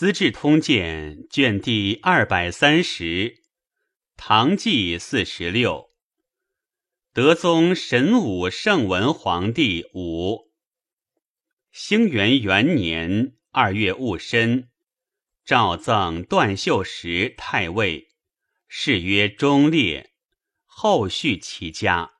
[0.00, 3.42] 资治通鉴》卷第二百三十，
[4.16, 5.90] 唐纪四十六，
[7.12, 10.50] 德宗神武圣文皇帝五，
[11.70, 14.70] 兴元元年二月戊申，
[15.44, 18.08] 诏赠段秀实太尉，
[18.68, 20.14] 谥曰忠烈。
[20.64, 22.12] 后续其家，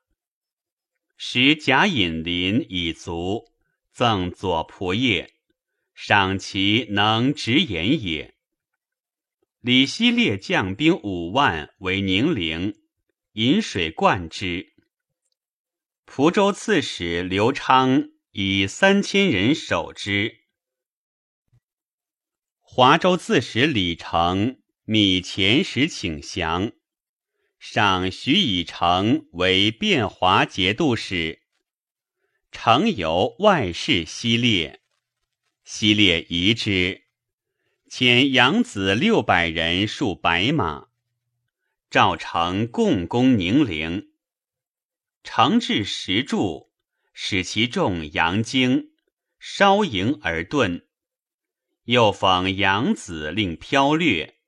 [1.17, 3.47] 时贾引林已卒，
[3.91, 5.33] 赠左仆射。
[6.03, 8.35] 赏其能直言也。
[9.61, 12.75] 李希烈将兵五万为宁陵，
[13.33, 14.73] 引水灌之。
[16.07, 20.39] 蒲州刺史刘昌以三千人守之。
[22.61, 26.73] 华州刺史李成米前时请降，
[27.59, 31.43] 赏徐以成为汴华节度使。
[32.51, 34.80] 成由外事西烈。
[35.73, 37.05] 西烈疑之，
[37.89, 40.89] 遣养子六百人戍白马，
[41.89, 44.11] 赵成共攻宁陵。
[45.23, 46.73] 成至石柱，
[47.13, 48.91] 使其众扬京，
[49.39, 50.87] 烧营而遁。
[51.85, 54.41] 又讽养子令飘掠，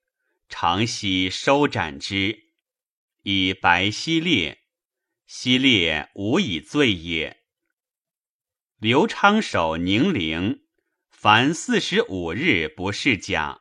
[0.49, 2.49] 常悉收斩之，
[3.23, 4.65] 以白西烈。
[5.29, 7.45] 西烈无以罪也。
[8.81, 10.62] 刘昌守宁陵。
[11.23, 13.61] 凡四十五日不是甲，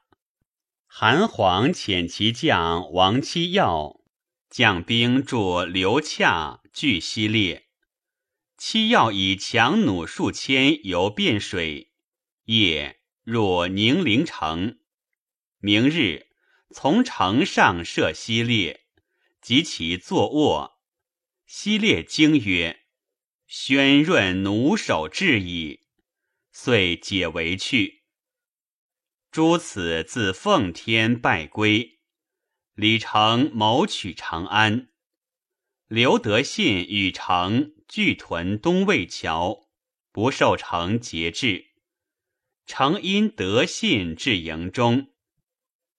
[0.87, 4.01] 韩黄遣其将王七耀
[4.49, 7.67] 将兵助刘洽拒西列。
[8.57, 11.91] 七耀以强弩数千游汴水，
[12.45, 14.79] 夜入宁陵城。
[15.59, 16.29] 明日
[16.73, 18.87] 从城上射西列，
[19.39, 20.79] 及其坐卧。
[21.45, 22.79] 西列惊曰
[23.45, 25.80] ：“宣润弩手至矣。”
[26.51, 28.03] 遂解围去。
[29.31, 31.99] 诸此自奉天拜归。
[32.73, 34.89] 李成谋取长安。
[35.87, 39.69] 刘德信与成俱屯东魏桥，
[40.11, 41.67] 不受成节制。
[42.65, 45.11] 成因德信至营中，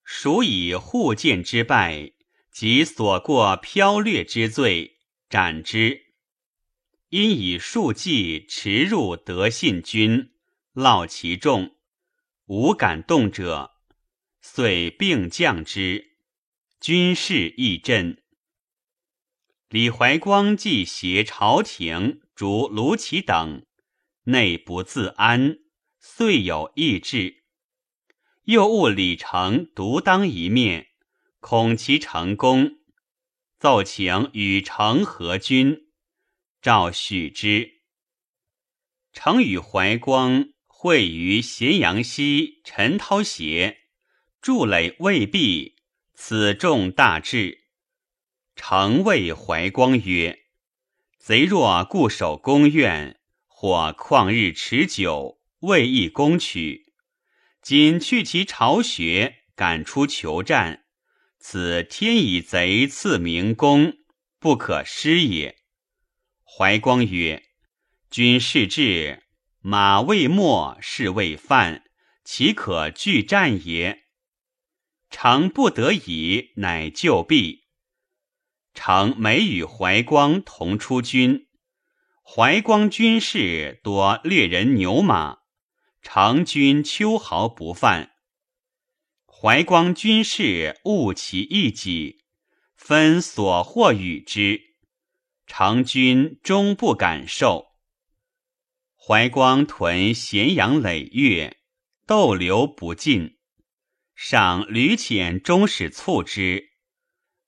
[0.03, 2.13] 属以护剑之败
[2.51, 4.99] 及所过飘掠之罪，
[5.29, 6.15] 斩之。
[7.09, 10.32] 因以数骑驰入德信军。
[10.73, 11.75] 烙其众，
[12.45, 13.73] 无敢动者，
[14.41, 16.17] 遂并降之。
[16.79, 18.23] 军事亦振。
[19.69, 23.67] 李怀光既挟朝廷逐卢杞等，
[24.23, 25.59] 内不自安，
[25.99, 27.43] 遂有意志。
[28.45, 30.87] 又误李成独当一面，
[31.39, 32.79] 恐其成功，
[33.59, 35.91] 奏请与成和军，
[36.61, 37.83] 诏许之。
[39.11, 40.52] 成与怀光。
[40.83, 43.83] 会于咸阳西陈涛斜，
[44.41, 45.77] 筑垒未毕，
[46.13, 47.69] 此众大志。
[48.57, 50.39] 诚谓怀光曰
[51.17, 53.17] ：“贼若固守宫苑，
[53.47, 56.91] 或旷日持久，未易攻取。
[57.61, 60.83] 今去其巢穴，赶出求战，
[61.39, 63.99] 此天以贼赐明公，
[64.37, 65.59] 不可失也。”
[66.43, 67.41] 怀光曰
[68.11, 69.22] ：“君视志。”
[69.65, 71.85] 马未没，士未犯，
[72.25, 74.07] 岂可拒战也？
[75.09, 77.63] 常不得已，乃就避。
[78.73, 81.47] 常每与怀光同出军，
[82.21, 85.37] 怀光军士多掠人牛马，
[86.01, 88.11] 常军秋毫不犯。
[89.25, 92.25] 怀光军士误其一己，
[92.75, 94.59] 分所获与之，
[95.47, 97.72] 常军终不敢受。
[99.05, 101.57] 怀光屯咸阳累月，
[102.07, 103.37] 逗留不尽。
[104.15, 106.69] 上屡遣中使促之，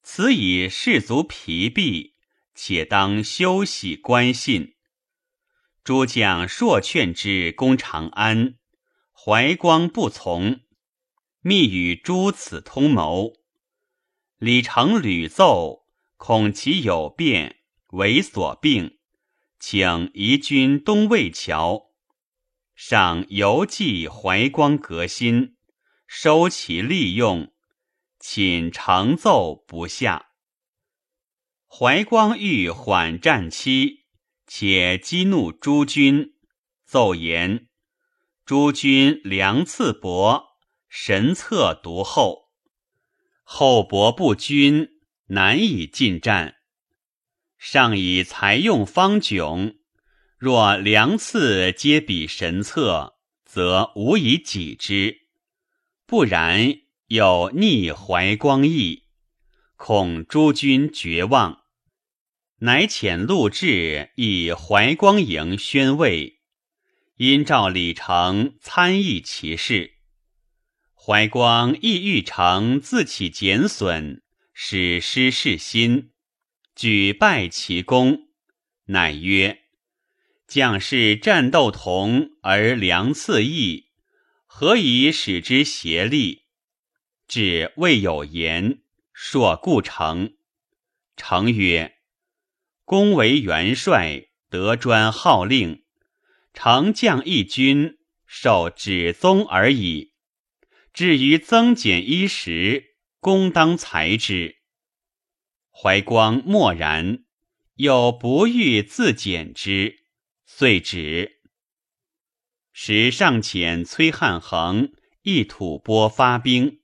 [0.04, 2.16] 此以士卒疲弊，
[2.54, 4.76] 且当休息观信。
[5.82, 8.56] 诸将硕劝之攻长安，
[9.14, 10.60] 怀光不从，
[11.40, 13.32] 密与诸此通谋。
[14.40, 15.86] 李成屡奏，
[16.18, 17.60] 恐其有变，
[17.92, 18.98] 为所病。
[19.60, 21.92] 请移军东魏桥，
[22.76, 25.56] 上犹记怀光革新，
[26.06, 27.54] 收其利用，
[28.20, 30.28] 寝承奏不下。
[31.68, 34.06] 怀光欲缓战期，
[34.46, 36.36] 且激怒诸军，
[36.86, 37.68] 奏言：
[38.46, 40.58] 诸军粮次薄，
[40.88, 42.52] 神策独厚，
[43.44, 44.90] 厚薄不均，
[45.28, 46.55] 难以进战。
[47.68, 49.78] 上以财用方窘，
[50.38, 55.22] 若粮次皆比神策，则无以己之。
[56.06, 56.76] 不然
[57.08, 59.06] 有逆怀光意，
[59.78, 61.64] 恐诸君绝望，
[62.60, 66.42] 乃遣陆贽以怀光营宣慰，
[67.18, 69.96] 因召李成参议其事。
[70.94, 74.22] 怀光亦欲成自起减损，
[74.54, 76.12] 使失事心，
[76.76, 78.28] 举拜其功，
[78.88, 79.62] 乃曰
[80.46, 83.86] ：“将士战斗同而良次异，
[84.46, 86.44] 何以使之协力？”
[87.30, 88.82] 至未有言，
[89.14, 90.34] 硕故成。
[91.16, 91.96] 成曰
[92.84, 95.86] ：“公为元帅，得专号令，
[96.54, 97.98] 成将一军，
[98.28, 100.12] 受指宗而已。”
[100.94, 104.58] 至于增减衣食，公当裁之。
[105.78, 107.26] 怀光默然，
[107.76, 110.06] 又不欲自减之，
[110.46, 111.42] 遂止。
[112.72, 114.94] 时上遣崔汉衡
[115.24, 116.80] 一吐蕃发兵，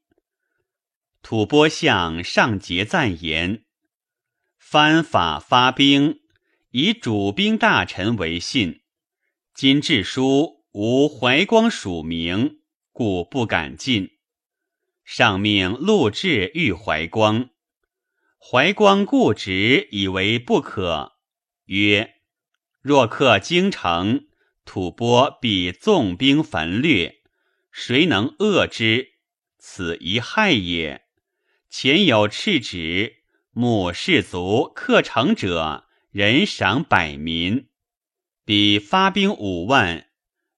[1.22, 3.64] 吐蕃相上节赞言：
[4.58, 6.20] 藩法发兵，
[6.72, 8.82] 以主兵大臣为信。
[9.54, 12.60] 今致书无怀光署名。
[12.94, 14.18] 故不敢进。
[15.06, 17.50] 上命陆贽遇怀光，
[18.44, 21.14] 怀光固执，以为不可。
[21.66, 22.16] 曰：
[22.82, 24.26] 若克京城，
[24.66, 27.22] 吐蕃必纵兵焚掠，
[27.72, 29.10] 谁能遏之？
[29.60, 31.04] 此一害也。
[31.70, 33.18] 前有敕旨，
[33.52, 37.70] 募士卒克城者，人赏百民。
[38.44, 40.08] 彼发兵五万，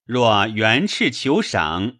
[0.05, 1.97] 若元赤求赏。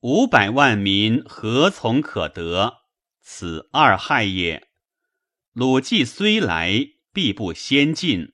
[0.00, 2.82] 五百万民何从可得？
[3.22, 4.68] 此二害也。
[5.54, 8.32] 鲁季虽来，必不先进。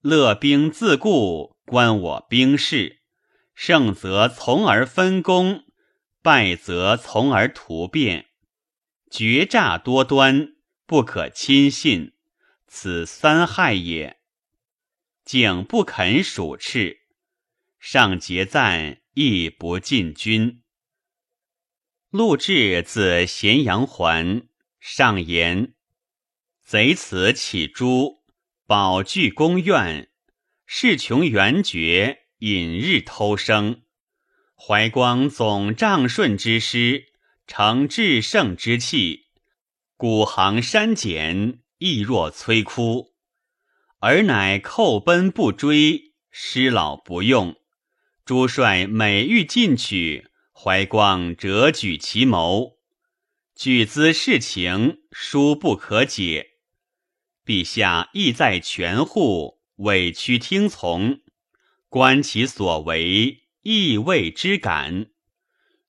[0.00, 3.02] 乐兵自固，观我兵势。
[3.54, 5.64] 胜则从而分功，
[6.22, 8.30] 败则从而图变。
[9.10, 10.54] 决诈多端，
[10.86, 12.14] 不可亲信。
[12.66, 14.20] 此三害也。
[15.22, 17.00] 景不肯属斥，
[17.78, 20.62] 上节赞亦不进军。
[22.08, 24.48] 陆贽自咸阳还，
[24.80, 25.73] 上言
[26.64, 28.22] ：“贼此起诛，
[28.66, 30.08] 保具宫苑，
[30.66, 33.82] 势穷援绝，隐日偷生。
[34.56, 37.12] 怀光总仗顺之师，
[37.46, 39.26] 成至胜之气，
[39.96, 43.12] 古行删减，亦若摧枯。
[43.98, 47.56] 而乃寇奔不追，师老不用。
[48.24, 52.78] 诸帅每欲进取。”怀光折举其谋，
[53.56, 56.53] 举资事情殊不可解。
[57.44, 61.20] 陛下意在权护，委屈听从，
[61.88, 65.10] 观其所为，亦未之感。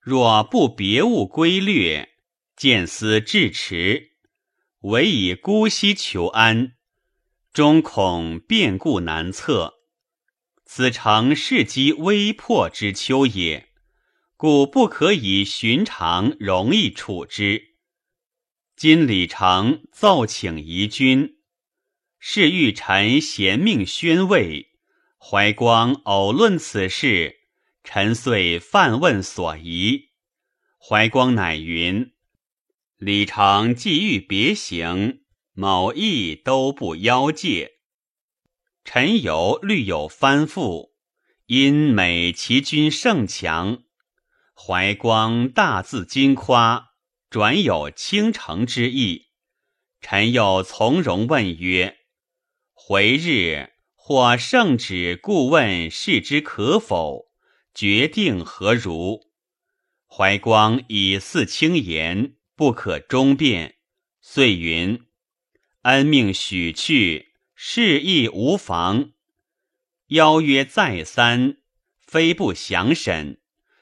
[0.00, 2.10] 若不别物规略，
[2.56, 4.12] 见思至迟，
[4.80, 6.74] 唯以姑息求安，
[7.52, 9.74] 终恐变故难测。
[10.64, 13.68] 此诚世机危迫之秋也。
[14.38, 17.76] 故不可以寻常容易处之。
[18.76, 21.35] 今李成奏请移军，
[22.28, 24.72] 是欲臣贤命宣慰。
[25.16, 27.36] 怀光偶论此事，
[27.84, 30.08] 臣遂犯问所疑。
[30.76, 32.10] 怀光乃云：
[32.96, 35.20] 李成既欲别行，
[35.52, 37.76] 某意都不邀借。
[38.84, 40.90] 臣犹虑有翻覆，
[41.46, 43.84] 因美其君胜强。
[44.52, 46.88] 怀光大自矜夸，
[47.30, 49.26] 转有倾城之意。
[50.00, 51.95] 臣又从容问曰
[52.88, 57.32] ：“回日或圣旨故问事之可否？
[57.74, 59.26] 决定何如？”
[60.06, 63.74] 怀光以似轻言，不可终辩，
[64.20, 65.02] 遂云
[65.82, 69.10] ：“恩命许去，事亦无妨。
[70.10, 71.56] 邀约再三，
[71.98, 73.40] 非不详审。”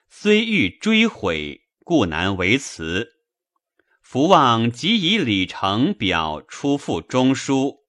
[0.09, 3.17] 虽欲追悔，故难为辞。
[4.01, 7.84] 福望即以李成表出复中书，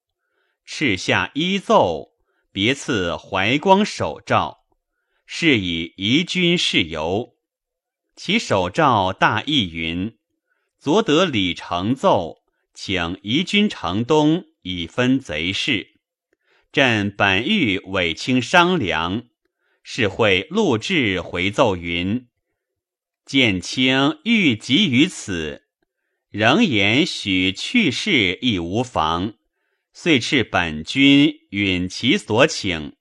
[0.66, 2.12] 敕下依奏，
[2.50, 4.64] 别赐怀光手诏，
[5.24, 7.36] 是以移军事由。
[8.16, 10.18] 其手诏大意云：
[10.78, 12.42] 昨得李成奏，
[12.74, 16.00] 请移军城东，以分贼事。
[16.72, 19.28] 朕本欲委卿商量。
[19.88, 22.26] 是会陆贽回奏云
[23.24, 25.68] ：“见卿欲急于此，
[26.28, 29.34] 仍言许去世亦无妨。
[29.98, 32.96] 遂敕本君允其所请。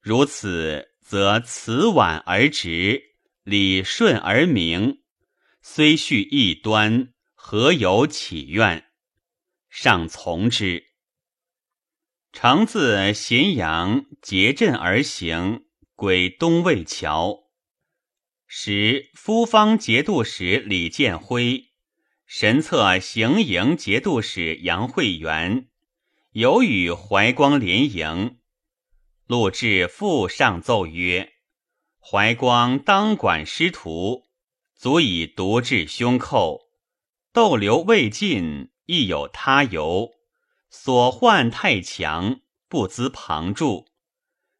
[0.00, 3.02] 如此，则辞婉而直，
[3.42, 5.02] 礼顺而明。
[5.60, 8.84] 虽续异端，何有起愿？
[9.68, 10.84] 上从之。
[12.32, 15.64] 乘自咸阳结阵而行，
[15.96, 17.50] 归东魏桥。
[18.46, 21.72] 时夫方节度使李建辉、
[22.24, 25.70] 神策行营节度使杨惠元
[26.34, 28.38] 有与怀光联营。
[29.28, 31.34] 陆至复上奏曰
[32.02, 34.24] ：“怀光当管师徒，
[34.74, 36.62] 足以独治凶寇。
[37.32, 40.10] 逗留未尽，亦有他由。
[40.70, 43.86] 所患太强，不资旁助。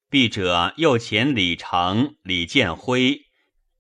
[0.09, 3.23] 必者又遣李成、李建辉、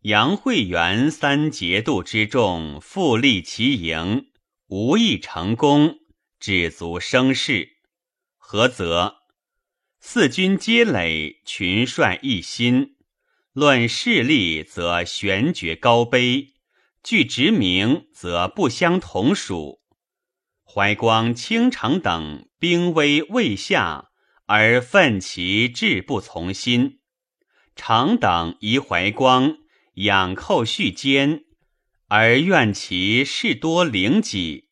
[0.00, 4.32] 杨惠元三节度之众，复立其营，
[4.66, 6.00] 无一成功，
[6.40, 7.73] 只足生事。
[8.54, 9.16] 何则？”
[9.98, 12.94] 四军皆垒，群帅一心。
[13.52, 16.52] 论势力，则悬绝高卑；
[17.02, 19.80] 据职名，则不相同属。
[20.62, 24.10] 怀光、清城等兵威未下，
[24.46, 27.00] 而奋其志不从心；
[27.74, 29.56] 常等疑怀光
[29.94, 31.42] 养寇续坚，
[32.06, 34.68] 而怨其事多凌己；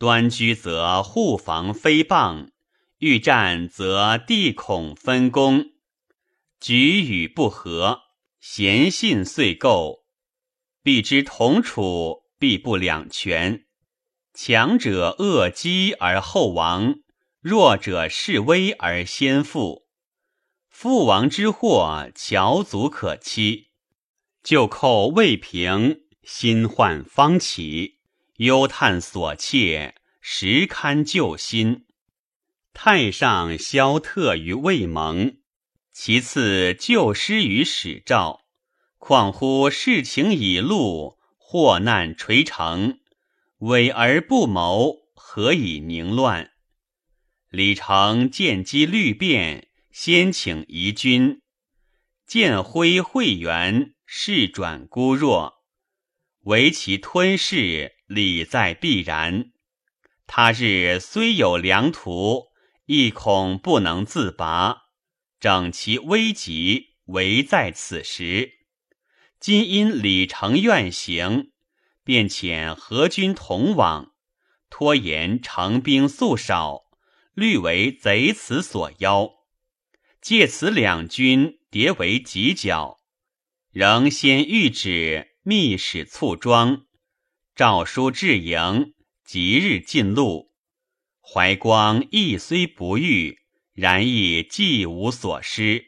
[0.00, 2.48] 端居则护防非谤。
[2.98, 5.66] 欲战则地恐分工，
[6.58, 8.00] 举与不和，
[8.40, 10.04] 贤信遂构。
[10.82, 13.66] 必知同处，必不两全。
[14.34, 16.96] 强者恶积而后亡，
[17.40, 19.86] 弱者示威而先富。
[20.68, 23.68] 父王之祸，乔足可期。
[24.42, 28.00] 旧寇未平，新患方起，
[28.38, 31.84] 忧叹所切，实堪救心。
[32.80, 35.38] 太上萧特于魏蒙，
[35.92, 38.42] 其次救师于史赵。
[38.98, 43.00] 况乎事情已露，祸难垂成，
[43.58, 46.52] 委而不谋，何以宁乱？
[47.50, 51.42] 李成见机虑变，先请夷君。
[52.28, 55.64] 见徽会元，势转孤弱，
[56.44, 59.50] 唯其吞噬，理在必然。
[60.28, 62.47] 他日虽有良图。
[62.90, 64.84] 亦恐不能自拔，
[65.38, 68.52] 整其危急，唯在此时。
[69.38, 71.52] 今因李成愿行，
[72.02, 74.14] 便遣何军同往，
[74.70, 76.84] 拖延成兵素少，
[77.34, 79.32] 虑为贼此所邀。
[80.22, 83.00] 借此两军迭为犄角，
[83.70, 86.86] 仍先谕旨密使簇装，
[87.54, 88.94] 诏书至营，
[89.26, 90.48] 即日进路。
[91.30, 93.40] 怀光亦虽不遇，
[93.74, 95.84] 然亦既无所失。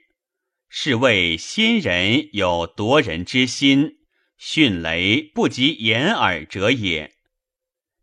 [0.69, 4.01] 是谓先人有夺人之心，
[4.37, 7.17] 迅雷不及掩耳者也。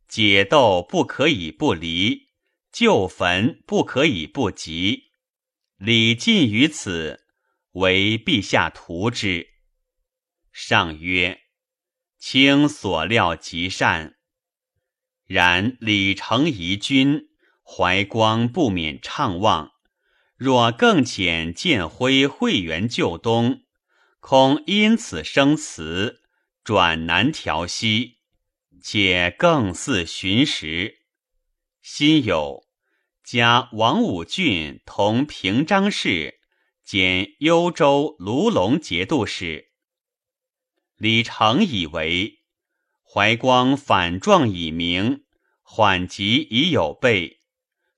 [0.07, 2.29] 解斗不可以不离，
[2.71, 5.11] 旧坟不可以不急。
[5.77, 7.23] 礼尽于此，
[7.73, 9.47] 为陛下图之。
[10.51, 11.41] 上曰
[12.17, 14.15] ：“卿所料极善。”
[15.27, 17.26] 然李成疑君，
[17.69, 19.73] 怀光不免怅望。
[20.37, 23.63] 若更遣建辉会元救东，
[24.19, 26.21] 恐因此生辞，
[26.63, 28.19] 转难调息，
[28.81, 30.99] 且更似寻时。
[31.81, 32.63] 心有，
[33.23, 36.39] 加王武俊同平章事，
[36.83, 39.71] 兼幽州、卢龙节度使。
[40.95, 42.35] 李成以为。
[43.09, 45.23] 怀光反状已明，
[45.63, 47.36] 缓急已有备，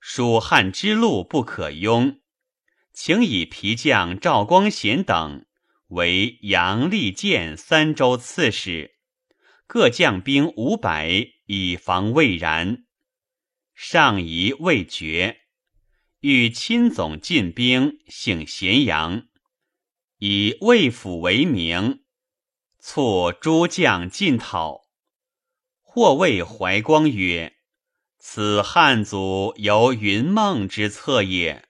[0.00, 2.20] 蜀汉之路不可庸，
[2.92, 5.44] 请以皮将赵光贤等
[5.88, 8.96] 为杨利剑三州刺史，
[9.66, 12.86] 各将兵五百，以防未然。
[13.74, 15.42] 上疑未决，
[16.20, 19.28] 欲亲总进兵幸咸阳，
[20.18, 22.04] 以魏府为名，
[22.78, 24.88] 促诸将进讨。
[25.82, 27.56] 或谓怀光曰
[28.20, 31.64] ：“此汉祖由云梦之策也。”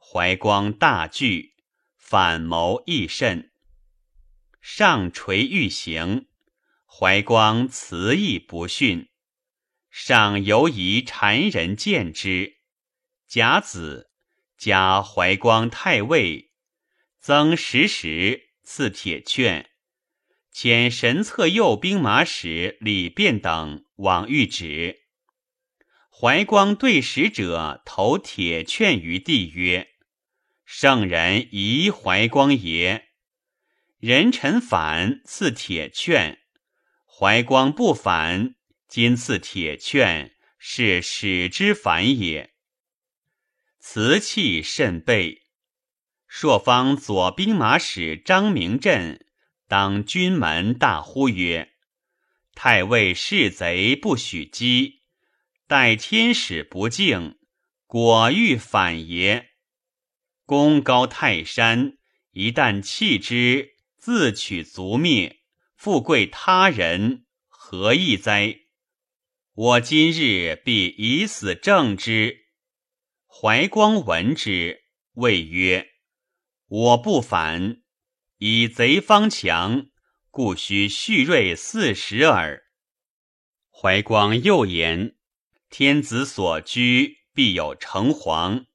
[0.00, 1.54] 怀光大惧，
[1.98, 3.52] 反谋亦甚。
[4.60, 6.26] 上垂欲行，
[6.86, 9.10] 怀光辞意不逊。
[9.90, 12.56] 上犹疑谗人见之。
[13.28, 14.10] 甲子，
[14.56, 16.52] 加怀光太尉，
[17.20, 19.70] 增十石，赐铁券。
[20.52, 25.05] 遣神策右兵马使李变等往谕旨。
[26.18, 29.90] 怀光对使者投铁券于地，曰
[30.64, 33.08] ：“圣人疑怀光也。
[33.98, 36.38] 人臣反赐铁券，
[37.04, 38.54] 怀光不反，
[38.88, 42.54] 今赐铁券，是使之反也。
[43.78, 45.42] 辞气甚备。
[46.26, 49.26] 朔方左兵马使张明镇
[49.68, 51.72] 当军门大呼曰
[52.56, 55.02] ：“太尉是贼，不许击。
[55.68, 57.38] 待天使不敬，
[57.86, 59.50] 果欲反也。
[60.44, 61.98] 功高泰山，
[62.30, 65.40] 一旦弃之，自取族灭，
[65.74, 68.60] 富贵他人，何益哉？
[69.54, 72.46] 我今日必以死正之。”
[73.26, 75.88] 怀光闻之，谓曰。
[76.68, 77.82] 我不反，
[78.38, 79.88] 以贼方强，
[80.30, 82.62] 故须蓄锐四十耳。
[83.68, 85.15] 怀光又言
[85.70, 88.66] ：“天子所居，必有城隍。”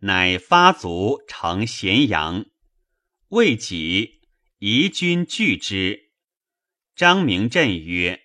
[0.00, 2.46] 乃发卒乘咸阳，
[3.28, 4.22] 未几，
[4.58, 6.10] 夷军拒之。
[6.94, 8.20] 张明镇曰：“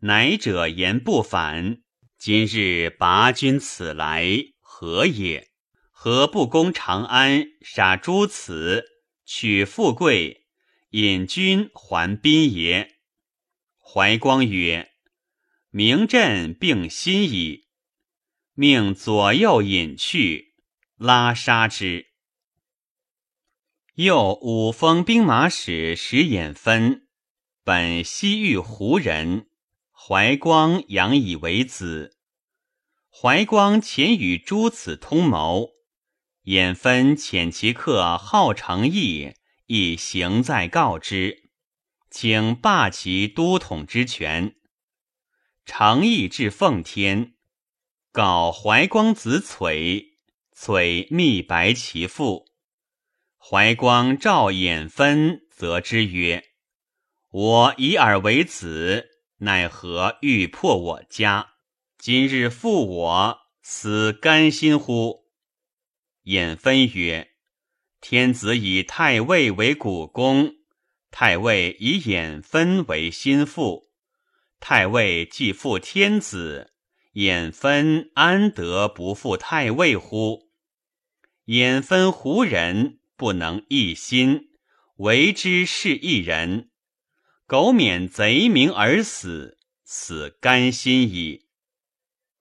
[0.00, 1.82] 乃者言不反，
[2.16, 4.28] 今日拔军此来，
[4.60, 5.46] 何也？”
[6.00, 8.84] 何不攻长安，杀诸此，
[9.24, 10.46] 取富贵，
[10.90, 13.00] 引军还宾也？
[13.76, 14.92] 怀光曰
[15.70, 17.66] ：“明朕病心矣。”
[18.54, 20.54] 命左右引去，
[20.96, 22.06] 拉杀之。
[23.94, 27.08] 又五封兵马使石衍分，
[27.62, 29.48] 本西域胡人，
[29.92, 32.16] 怀光养以为子。
[33.10, 35.70] 怀光前与诸子通谋。
[36.44, 39.34] 衍分遣其客号成义，
[39.66, 41.50] 以行在告之，
[42.10, 44.57] 请罢其都统之权。
[45.68, 47.34] 成义至奉天，
[48.10, 50.14] 告怀光子璀，
[50.56, 52.46] 璀密白其父。
[53.36, 56.42] 怀光照衍分，则之曰
[57.30, 59.10] ：“我以尔为子，
[59.40, 61.50] 奈何欲破我家？
[61.98, 65.26] 今日负我，死甘心乎？”
[66.24, 67.32] 衍分曰
[68.00, 70.54] ：“天子以太尉为股肱，
[71.10, 73.87] 太尉以衍分为心腹。
[74.60, 76.72] 太尉既负天子，
[77.14, 80.50] 衍分安得不负太尉乎？
[81.46, 84.50] 衍分胡人，不能一心，
[84.96, 86.70] 为之是一人，
[87.46, 91.46] 苟免贼名而死，死甘心矣。”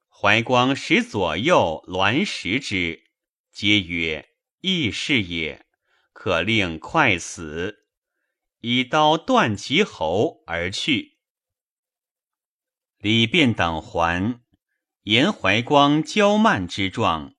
[0.09, 3.03] 怀光使左右栾石之。
[3.51, 4.29] 皆曰
[4.61, 5.65] ：“义士也，
[6.11, 7.85] 可令快死。”
[8.61, 11.16] 以刀断其喉而去。
[12.99, 14.41] 李变等还，
[15.03, 17.35] 言怀光骄慢之状，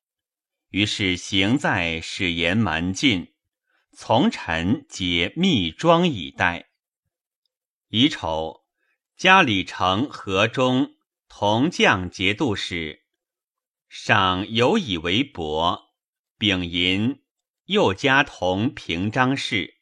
[0.69, 3.35] 于是行在使言蛮进，
[3.93, 6.69] 从臣皆密庄以待。
[7.89, 8.65] 乙丑，
[9.17, 10.95] 加李成河中
[11.29, 13.03] 同将节度使，
[13.89, 15.89] 赏有以为伯。
[16.39, 17.21] 丙寅，
[17.65, 19.75] 又加同平章事。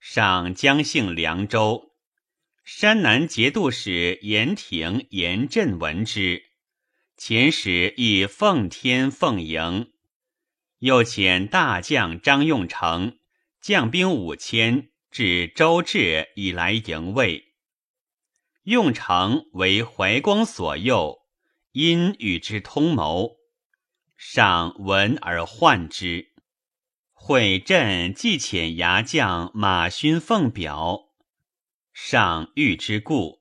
[0.00, 1.93] 上将姓凉州，
[2.64, 6.44] 山南节度使严廷、严震闻之，
[7.18, 9.92] 遣使以奉天奉迎，
[10.78, 13.18] 又遣大将张用成
[13.60, 17.52] 将兵五千至周至以来迎魏。
[18.62, 21.18] 用成为怀光所诱，
[21.72, 23.36] 因与之通谋。
[24.16, 26.32] 上闻而患之，
[27.12, 31.03] 会朕既遣牙将马勋奉表，
[31.96, 33.40] 上欲之故。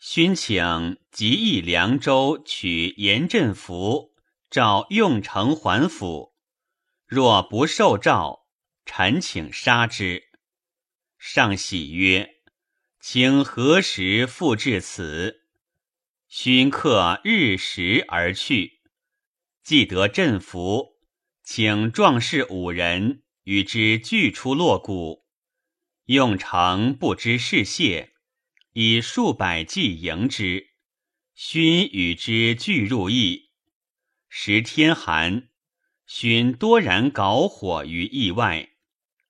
[0.00, 4.16] 勋请即诣凉州，取严振符，
[4.50, 6.34] 召用城还府。
[7.06, 8.48] 若不受诏，
[8.84, 10.24] 臣请杀之。
[11.18, 12.28] 上喜曰
[13.00, 15.44] ：“请何时复至此？”
[16.26, 18.80] 勋客日食而去。
[19.62, 20.96] 既得振服，
[21.44, 25.29] 请壮士五人与之俱出洛谷。
[26.10, 28.10] 用成不知是谢，
[28.72, 30.70] 以数百计迎之。
[31.36, 33.50] 勋与之俱入邑。
[34.28, 35.50] 时天寒，
[36.08, 38.70] 勋多燃搞火于邑外，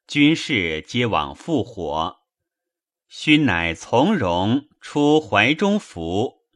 [0.06, 2.20] 军士皆往复火。
[3.08, 6.46] 勋乃从容出怀中服，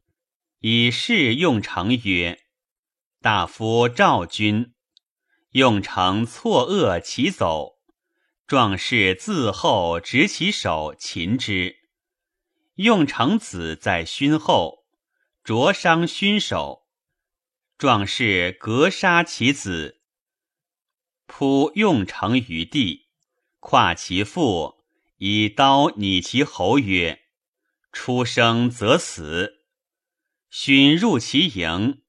[0.60, 2.40] 以示用成曰。
[3.20, 4.72] 大夫赵军，
[5.50, 7.73] 用城错愕其走，
[8.46, 11.76] 壮士自后执其手擒之。
[12.74, 14.84] 用城子在勋后，
[15.42, 16.86] 灼伤勋手。
[17.78, 20.02] 壮士格杀其子，
[21.26, 23.08] 扑用城于地，
[23.60, 24.84] 跨其腹，
[25.16, 27.22] 以刀拟其喉曰
[27.92, 29.64] ：“出生则死。”
[30.50, 32.02] 勋入其营，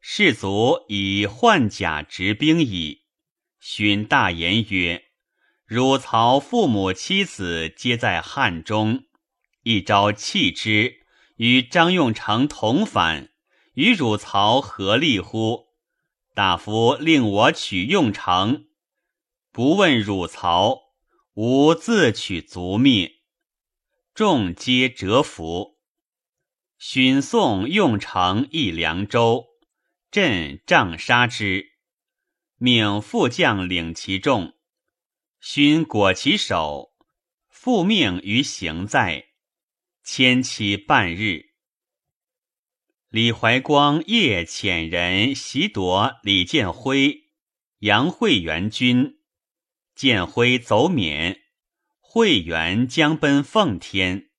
[0.00, 3.04] 士卒以换甲执兵矣。
[3.60, 5.05] 勋大言曰
[5.66, 9.04] ：“汝曹父母妻子皆在汉中，
[9.62, 11.00] 一朝弃之，
[11.36, 13.30] 与张用成同反，
[13.74, 15.66] 与汝曹何利乎？
[16.34, 18.66] 大夫令我取用成，
[19.50, 20.86] 不问汝曹。”
[21.34, 23.16] 吾自取族灭，
[24.14, 25.76] 众皆折服。
[26.78, 29.44] 荀送用成一凉州，
[30.10, 31.72] 镇杖杀之，
[32.56, 34.55] 命副将领其众。
[35.48, 36.90] 勋裹其首，
[37.48, 39.26] 复命于行在，
[40.02, 41.50] 迁期半日。
[43.10, 47.28] 李怀光夜遣人袭夺李建辉、
[47.78, 49.20] 杨惠元军。
[49.94, 51.42] 建辉走免，
[52.00, 54.30] 会元将奔奉天，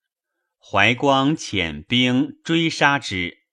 [0.60, 3.46] 怀光遣兵追杀之。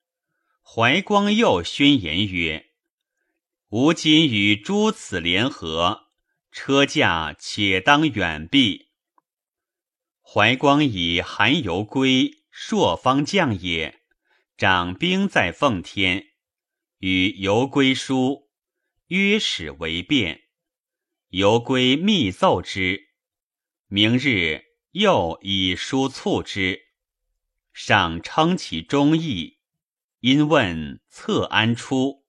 [0.60, 2.70] 怀光又宣言曰
[3.70, 6.03] ：“吾今与诸此联合，
[6.54, 8.92] 车驾且当远避。”
[10.22, 14.00] 怀光以韩游归朔方将也，
[14.56, 16.28] 掌兵在奉天，
[16.98, 18.48] 与游归书，
[19.08, 20.44] 约使为变。
[21.30, 23.08] 犹归密奏之，
[23.88, 26.80] 明日又以书促之，
[27.72, 29.58] 上称其忠义。
[30.20, 32.24] 因问策安出，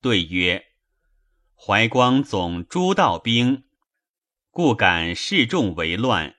[0.00, 0.64] 对曰
[1.68, 3.64] ：“怀光总诸道兵，
[4.52, 6.36] 故敢示众为乱。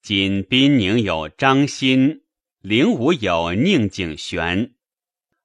[0.00, 2.22] 今宾宁有张欣，
[2.60, 4.76] 灵武有宁景玄，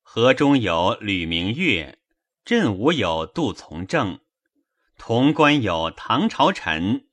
[0.04, 1.98] 河中有吕明月，
[2.46, 4.20] 镇武有杜从政。”
[4.96, 7.08] 潼关有唐朝臣，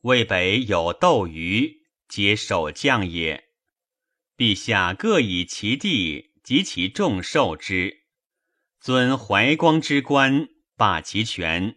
[0.00, 3.44] 渭北有窦瑜，皆守将也。
[4.36, 8.02] 陛下各以其地及其众受之，
[8.80, 10.48] 尊怀光之官，
[10.84, 11.76] 罢其权，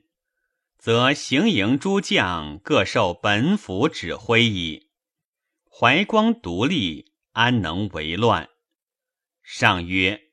[0.78, 4.90] 则行营诸将各受本府指挥矣。
[5.72, 8.50] 怀光独立，安能为乱？
[9.42, 10.24] 上曰：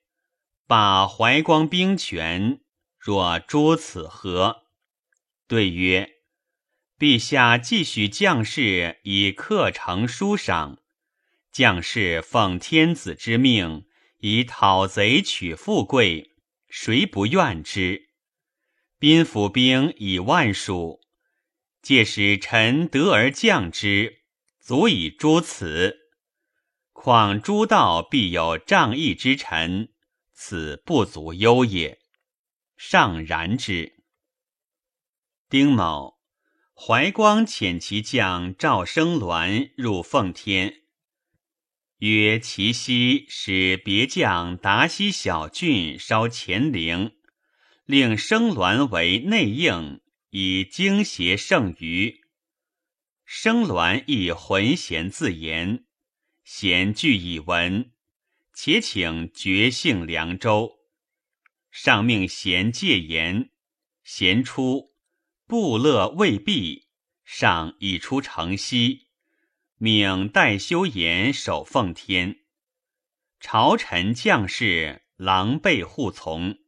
[0.67, 2.63] 罢怀光兵权，
[2.99, 4.65] 若诸此何？
[5.47, 6.11] 对曰
[6.99, 10.79] ：“陛下既许将士以克成书赏，
[11.53, 13.87] 将士奉天子之命
[14.19, 16.33] 以讨贼取富贵，
[16.69, 18.11] 谁不愿之？
[19.05, 21.03] 兵府兵以万数，
[21.83, 24.23] 借使臣得而降之，
[24.59, 26.09] 足以诛此。
[26.91, 29.93] 况诸道必有仗义之臣，
[30.33, 31.99] 此不足忧也。
[32.79, 34.03] 上然之。”
[35.51, 36.19] 丁卯，
[36.75, 40.77] 怀光遣其将赵生鸾入奉天，
[41.99, 47.15] 曰：“其西使别将达西小郡烧乾陵，
[47.85, 52.23] 令生鸾为内应，以惊邪胜余。”
[53.25, 55.85] 生鸾亦浑咸自言，
[56.45, 57.93] 贤具以闻，
[58.55, 60.79] 且请绝幸凉州。
[61.71, 63.51] 上命贤戒言，
[64.03, 64.95] 贤出。
[65.47, 66.89] 布勒未毕，
[67.23, 69.09] 上已出城西，
[69.77, 72.45] 命戴修言守奉天。
[73.41, 76.64] 朝臣将士狼狈护从。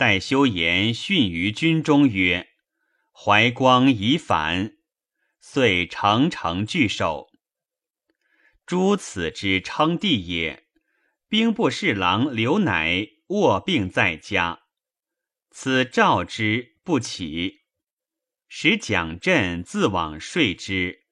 [0.00, 2.48] 戴修言训于军中曰
[3.12, 4.78] ：“怀光已反，
[5.42, 7.28] 遂诚诚拒守。
[8.64, 10.64] 诸此之称帝也。
[11.28, 14.60] 兵部侍郎刘乃卧病在家，
[15.50, 17.60] 此召之不起。”
[18.48, 21.04] 使蒋镇自往睡之，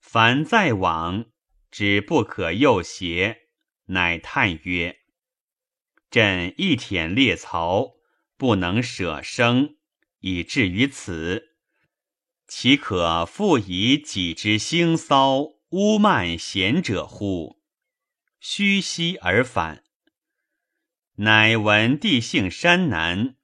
[0.00, 1.26] 凡在往，
[1.70, 3.42] 只不可诱邪，
[3.84, 4.98] 乃叹曰
[6.10, 7.92] ：“朕一舔列曹，
[8.42, 9.76] 不能舍生，
[10.18, 11.54] 以至于此，
[12.48, 17.62] 岂可复以己之腥骚污慢贤者乎？
[18.40, 19.84] 虚息而返。
[21.18, 23.36] 乃闻帝姓山南，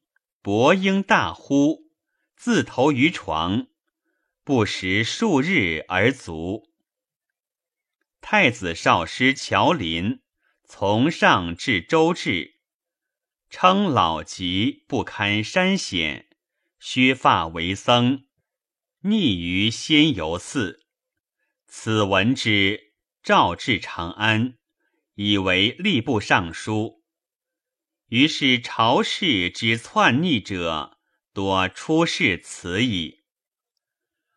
[0.42, 1.92] 伯英大呼。”
[2.34, 3.68] 自投于床，
[4.42, 6.72] 不食数日而卒。
[8.20, 10.22] 太子少师乔林
[10.64, 12.57] 从上至周至，
[13.50, 16.28] 称老疾不堪山险，
[16.78, 18.24] 削发为僧，
[19.02, 20.86] 匿于仙游寺。
[21.66, 24.58] 此闻之，召至长安，
[25.14, 27.02] 以为吏部尚书。
[28.08, 30.98] 于是朝士之篡逆者。
[31.34, 33.22] 多出仕此矣。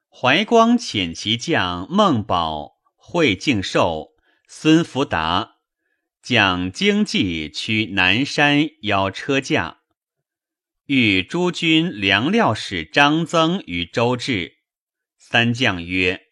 [0.08, 4.10] 怀光遣其将孟宝、惠敬寿、
[4.48, 5.56] 孙福达
[6.22, 9.82] 将经济去南山邀车驾，
[10.86, 14.58] 遇诸军粮料使张增与周至。
[15.18, 16.28] 三将曰：“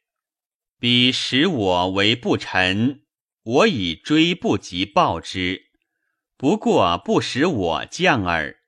[0.80, 3.04] 彼使我为不臣，
[3.42, 5.72] 我以追不及报之，
[6.38, 8.60] 不过不使我将耳。”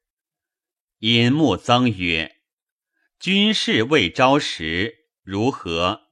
[0.98, 2.38] 因穆曾曰
[3.20, 6.10] ：“军士未招时，如何？”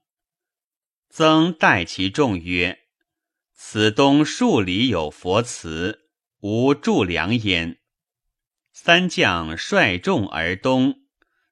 [1.10, 2.88] 曾待其众曰
[3.62, 6.08] ：“此东数里有佛祠，
[6.40, 7.82] 无助粮焉。”
[8.72, 11.02] 三将率众而东，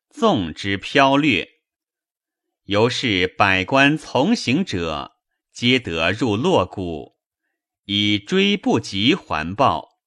[0.09, 1.49] 纵之飘掠。
[2.63, 5.17] 由是百官从行者，
[5.51, 7.17] 皆得入洛谷，
[7.83, 9.99] 以追不及还报。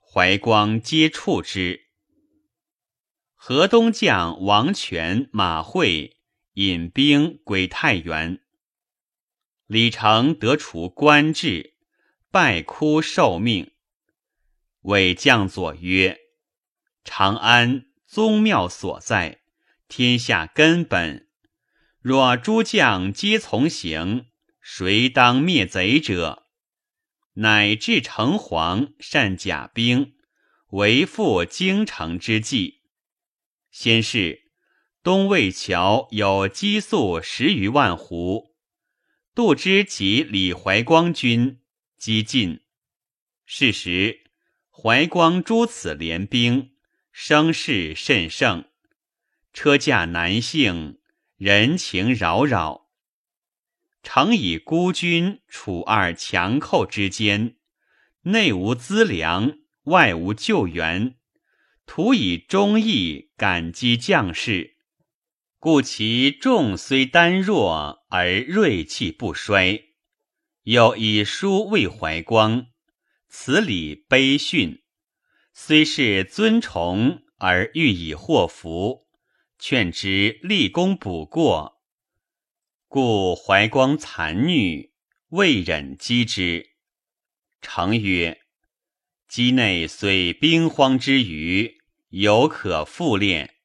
[0.00, 1.86] 怀光皆触之。
[3.36, 6.16] 河东将王权、马会
[6.54, 8.42] 引兵归太原。
[9.66, 11.74] 李成得除官制，
[12.30, 13.72] 拜哭受命。
[14.82, 16.18] 谓将佐曰
[17.02, 19.40] ：“长安宗庙所在，
[19.88, 21.28] 天下根本。”
[22.00, 24.26] 若诸将皆从行，
[24.60, 26.44] 谁当灭贼者？
[27.34, 30.14] 乃至城隍善甲兵，
[30.68, 32.82] 为复京城之计。
[33.72, 34.52] 先是，
[35.02, 38.54] 东魏桥有积粟十余万斛，
[39.36, 41.60] 杜之及李怀光军
[41.98, 42.62] 击进。
[43.44, 44.30] 是时，
[44.70, 46.70] 怀光诸此联兵，
[47.12, 48.64] 声势甚盛，
[49.52, 51.00] 车驾难幸。
[51.36, 52.88] 人情扰扰，
[54.02, 57.56] 常以孤军处二强寇之间，
[58.22, 61.16] 内无资粮，外无救援，
[61.84, 64.75] 徒以忠义感激将士，
[65.66, 69.82] 故其众虽单弱，而锐气不衰。
[70.62, 72.68] 又以书为怀光，
[73.28, 74.84] 此礼悲训，
[75.52, 79.08] 虽是尊崇，而欲以祸福。
[79.58, 81.82] 劝之立功补过，
[82.86, 84.92] 故怀光残虐，
[85.30, 86.76] 未忍击之。
[87.60, 88.40] 成曰
[89.28, 91.78] ：“畿内虽兵荒之余，
[92.10, 93.55] 犹可复练。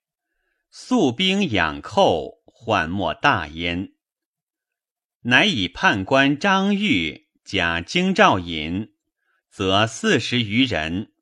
[0.72, 3.92] 素兵养寇，患莫大焉。”
[5.24, 8.94] 乃以判官张玉假京兆尹，
[9.52, 11.14] 则四十余人。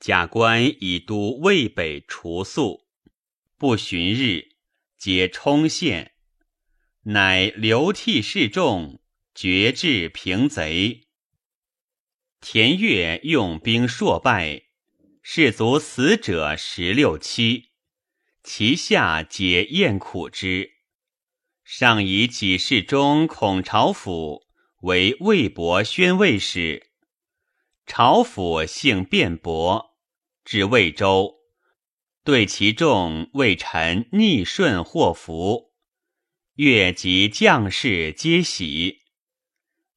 [0.00, 2.88] 假官以都渭北除宿。
[3.58, 4.56] 不旬日，
[4.96, 6.14] 皆冲县，
[7.02, 9.02] 乃流涕示众，
[9.34, 11.06] 决至平贼。
[12.40, 14.62] 田悦用兵硕败，
[15.22, 17.69] 士卒死者十六七，
[18.42, 20.70] 其下皆厌苦之。
[21.64, 24.46] 上以己世中孔朝府
[24.80, 26.90] 为魏博宣慰使，
[27.86, 29.96] 朝府性辩驳，
[30.44, 31.36] 至魏州。
[32.22, 35.72] 对其众为臣逆顺祸福，
[36.54, 38.98] 越及将士皆喜。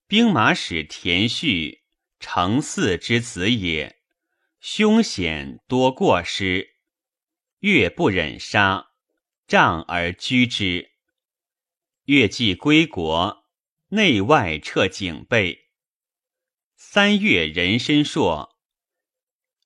[0.08, 1.84] 兵马使田旭，
[2.20, 4.00] 程嗣之子也，
[4.60, 6.73] 凶险多过失，
[7.63, 8.89] 越不忍杀，
[9.47, 10.91] 杖而居之。
[12.08, 13.45] 越既归国，
[13.88, 15.69] 内外撤警备。
[16.76, 18.60] 三月，人参朔，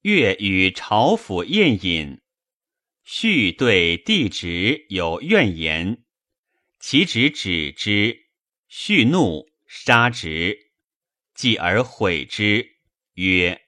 [0.03, 2.21] 越与朝府宴饮。
[3.03, 6.03] 续对弟侄有怨言，
[6.79, 8.27] 其侄止之，
[8.67, 10.71] 续怒杀之，
[11.33, 12.75] 继而悔之，
[13.13, 13.65] 曰：“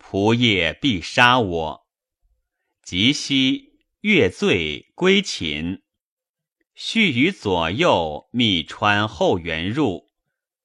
[0.00, 1.79] 仆夜必杀我。”
[2.90, 5.82] 及夕，越罪归秦。
[6.74, 10.08] 续于左右密穿后园入，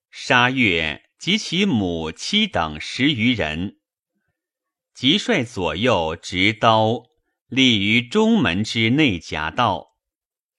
[0.09, 3.77] 杀越及其母妻等十余人，
[4.95, 7.03] 即率左右执刀。
[7.47, 9.89] 立于中门之内夹道，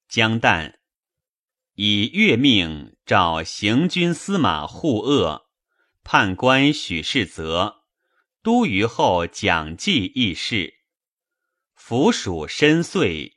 [0.09, 0.75] 将旦，
[1.75, 5.49] 以月命召行军司马护鄂、
[6.05, 7.79] 判官许世泽、
[8.41, 10.76] 都虞后蒋济议事。
[11.89, 13.35] 府属深邃，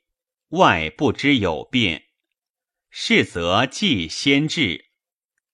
[0.48, 2.06] 外不知有变。
[2.90, 4.86] 是则既先至，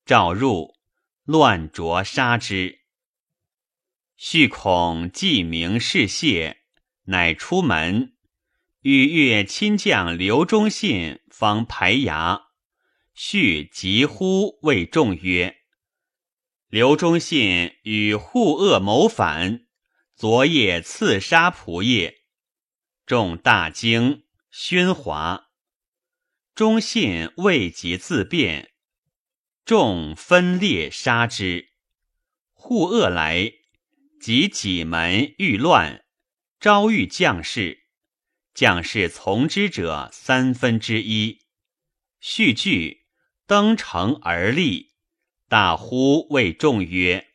[0.05, 0.77] 召入，
[1.25, 2.83] 乱着杀之。
[4.15, 6.61] 续恐既明事谢。
[7.07, 8.13] 乃出门，
[8.79, 12.43] 与越亲将刘忠信方排牙，
[13.13, 15.57] 续急呼谓众曰
[16.71, 19.65] ：“刘忠信与护恶谋反，
[20.15, 22.14] 昨夜刺杀仆业。”
[23.05, 25.51] 众大惊，喧哗。
[26.55, 28.71] 忠信未及自辩，
[29.63, 31.69] 众分裂杀之。
[32.53, 33.51] 护恶来，
[34.19, 36.03] 及己门欲乱，
[36.59, 37.83] 招遇将士。
[38.55, 41.41] 将士从之者三分之一。
[42.19, 43.05] 续句，
[43.45, 44.93] 登城而立，
[45.47, 47.33] 大呼谓众曰：“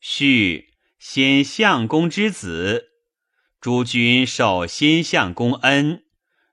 [0.00, 2.90] 续，先相公之子，
[3.60, 6.04] 诸君受先相公恩，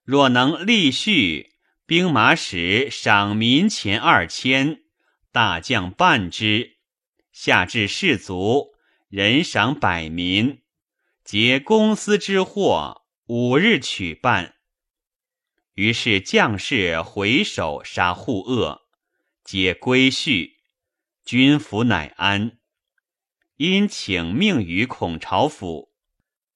[0.03, 1.53] 若能立续。”
[1.87, 4.79] 兵马使赏民钱二千，
[5.31, 6.77] 大将半之，
[7.31, 8.73] 下至士卒，
[9.07, 10.63] 人赏百民，
[11.23, 14.55] 皆公私之货，五日取办。
[15.75, 18.87] 于是将士回首杀护恶，
[19.43, 20.57] 皆归续，
[21.23, 22.57] 军服乃安。
[23.57, 25.91] 因请命于孔朝府，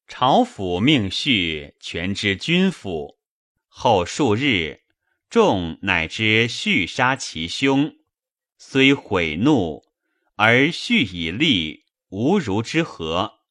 [0.10, 3.20] 朝府命续全知军府。
[3.68, 4.82] 后数日。
[5.30, 7.94] 众乃知续杀其兄，
[8.58, 9.84] 虽悔怒，
[10.36, 13.42] 而续以立，无如之何。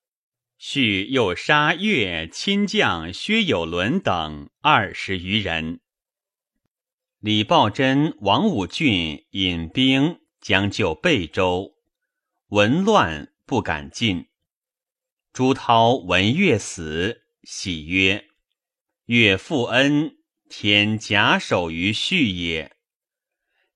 [0.58, 5.78] 续又杀越亲将薛有伦等二十余人。
[7.20, 11.76] 李抱真、王武俊引兵将就贝州，
[12.48, 14.27] 闻乱不敢进。
[15.38, 18.24] 朱涛闻乐死，喜曰
[19.06, 20.16] ：“乐负恩。”
[20.50, 22.76] 天假手于续也，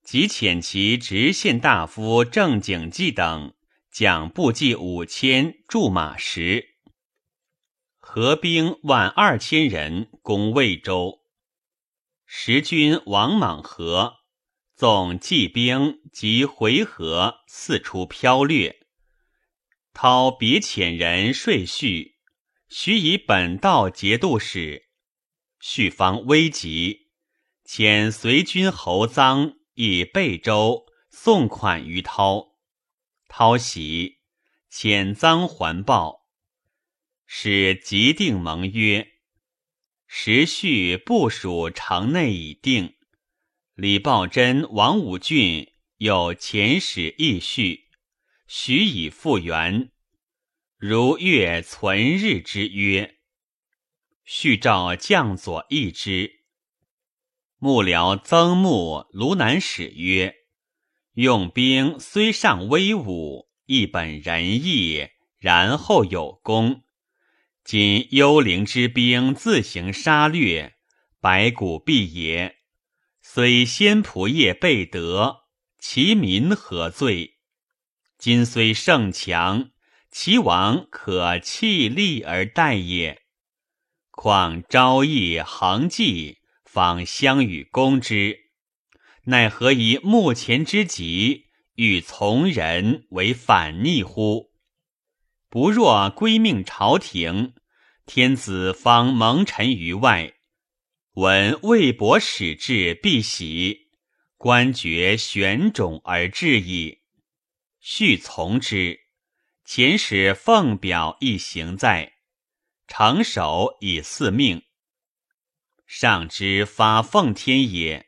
[0.03, 3.53] 即遣其直县大夫郑景济等
[3.89, 6.75] 将部骑五千，驻马石，
[7.97, 11.21] 合兵万二千人攻魏州。
[12.25, 14.15] 时军王莽和
[14.75, 18.82] 纵骑兵及回纥四处飘掠，
[19.93, 22.15] 涛别遣人说续，
[22.67, 24.89] 许以本道节度使。
[25.59, 27.11] 叙方危急，
[27.63, 32.55] 遣随军侯臧以备州送款于涛。
[33.29, 34.17] 涛喜，
[34.71, 36.27] 遣臧还报，
[37.25, 39.07] 使即定盟约。
[40.07, 42.95] 时序部署城内已定。
[43.75, 47.82] 李抱真、王武俊有遣使议叙，
[48.55, 49.89] 许以复原。
[50.77, 53.15] 如月存日之约。
[54.25, 56.43] 续召将佐议之，
[57.57, 60.35] 幕僚曾穆、卢南使曰
[61.15, 65.07] ：“用兵虽尚威武，亦本仁义，
[65.39, 66.83] 然后有功。
[67.63, 70.75] 今幽灵之兵自行杀掠，
[71.19, 72.57] 白骨蔽也。
[73.19, 75.45] 虽先仆业备得，
[75.79, 77.32] 其民何罪？
[78.23, 79.71] 今虽胜强，
[80.09, 83.23] 其王可弃利而待也。”
[84.11, 88.45] 况昭义恒济，方相与攻之，
[89.25, 94.53] 奈何以目前之急，欲从人为反逆乎？
[95.49, 97.53] 不若归命朝廷，
[98.05, 100.31] 天子方蒙尘于外。
[101.15, 103.89] 闻魏博使至，必喜，
[104.37, 107.02] 官爵选种而至矣。
[107.85, 109.01] 续从之，
[109.67, 112.13] 遣使奉表一行在。
[112.87, 114.63] 成守以四命，
[115.85, 118.07] 上之发奉天也。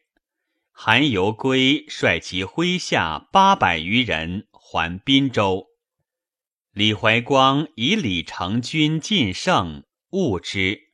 [0.71, 5.67] 韩游归率其麾下八百余人还滨州。
[6.71, 10.93] 李怀光以李成军进胜，误之，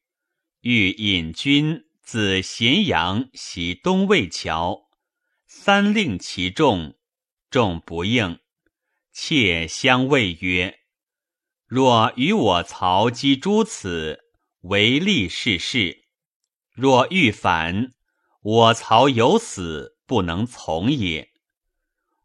[0.62, 4.90] 欲引军自咸阳袭东魏桥，
[5.46, 6.96] 三令其众，
[7.52, 8.40] 众不应，
[9.12, 10.80] 妾相谓曰。
[11.66, 14.20] 若与我曹击诸此，
[14.62, 16.04] 唯利是事；
[16.74, 17.94] 若欲反，
[18.42, 21.32] 我曹有死，不能从也。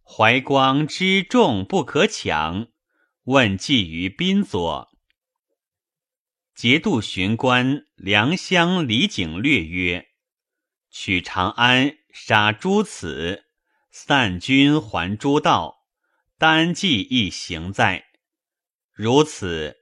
[0.02, 2.68] 怀光知众不可抢，
[3.24, 4.88] 问计于宾左。
[6.54, 10.08] 节度巡官梁乡李景略曰
[10.90, 13.44] ：“取长安，杀诸此，
[13.90, 15.85] 散军还诸道，
[16.38, 18.06] 单计亦行在。”
[18.92, 19.76] 如此，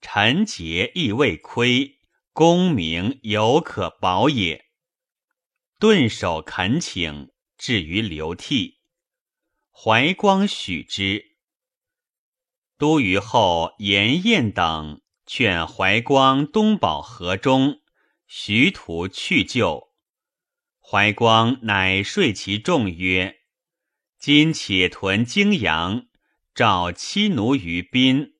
[0.00, 1.98] 臣节亦未亏，
[2.32, 4.66] 功名犹可保也。
[5.78, 8.80] 顿首恳请，至于流涕。
[9.70, 11.36] 怀光许之。
[12.76, 17.80] 都虞后严彦等劝怀光东保河中，
[18.26, 19.90] 徐图去救。
[20.78, 23.39] 怀光乃说其众曰
[24.20, 26.06] ：“今且屯泾阳，
[26.54, 28.34] 召妻奴于宾。”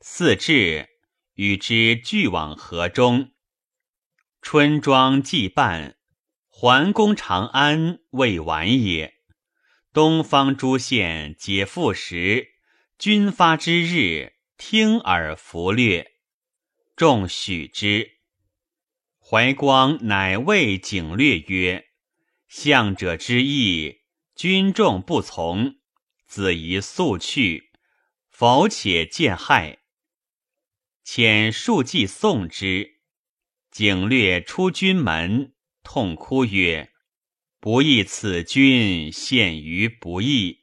[0.00, 0.88] 四至，
[1.34, 3.32] 与之俱往河中。
[4.40, 5.98] 春庄既半，
[6.48, 9.12] 桓公长安未完也。
[9.92, 12.54] 东方诸县皆复时，
[12.98, 16.12] 军发之日，听而弗略。
[16.96, 18.12] 众许之。
[19.18, 21.88] 怀光乃谓景略曰
[22.48, 23.99] ：“相者之意，
[24.42, 25.76] 君众不从，
[26.24, 27.72] 子宜速去，
[28.30, 29.80] 否且见害。”
[31.04, 33.02] 遣数骑送之。
[33.70, 36.90] 景略出军门，痛哭曰
[37.60, 40.60] ：“不义此君陷于不义。”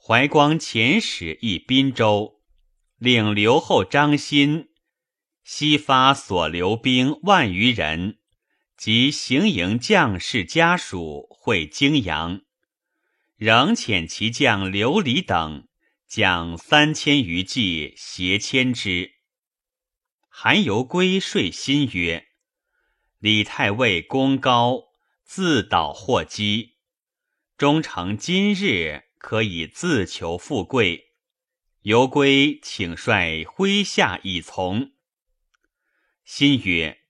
[0.00, 2.40] 怀光遣使诣滨州，
[2.98, 4.68] 令留后张欣。
[5.42, 8.20] 西发所留兵万余人，
[8.76, 12.42] 及行营将士家属会泾阳，
[13.36, 15.68] 仍遣其将刘礼等
[16.06, 19.14] 将三千余骑携牵之。
[20.28, 22.26] 韩游归说心曰
[23.20, 24.88] ：“李太尉功高，
[25.22, 26.74] 自导祸机，
[27.56, 31.12] 终成今日可以自求富贵。
[31.82, 34.92] 游归请率麾下以从。”
[36.24, 37.02] 心曰：“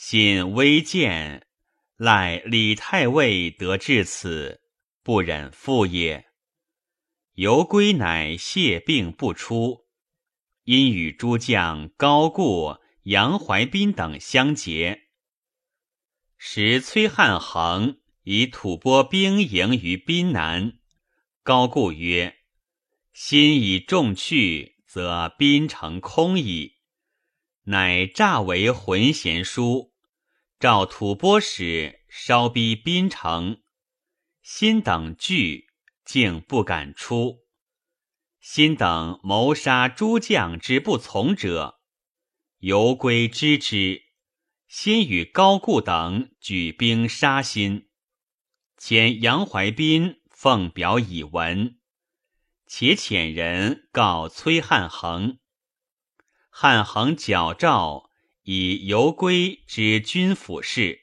[0.00, 1.44] 心微见，
[1.96, 4.60] 赖李太尉得至此，
[5.02, 6.26] 不忍复也。”
[7.34, 9.86] 游归乃谢病不出，
[10.62, 15.08] 因与诸将高固、杨怀斌等相结。
[16.36, 20.78] 时崔汉衡以吐蕃兵营于滨南，
[21.42, 22.36] 高固曰
[23.12, 26.77] ：“心以众去，则滨城空矣。”
[27.70, 29.92] 乃诈为浑贤书，
[30.58, 33.60] 召吐蕃使稍逼宾城，
[34.42, 35.66] 辛等惧，
[36.02, 37.46] 竟不敢出。
[38.40, 41.80] 辛等谋杀诸将之不从者，
[42.60, 44.04] 犹归知之。
[44.66, 47.90] 辛与高固等举兵杀辛，
[48.78, 51.78] 遣杨怀宾奉表以闻，
[52.66, 55.38] 且遣人告崔汉衡。
[56.60, 58.10] 汉衡矫诏
[58.42, 61.02] 以游归之军府事，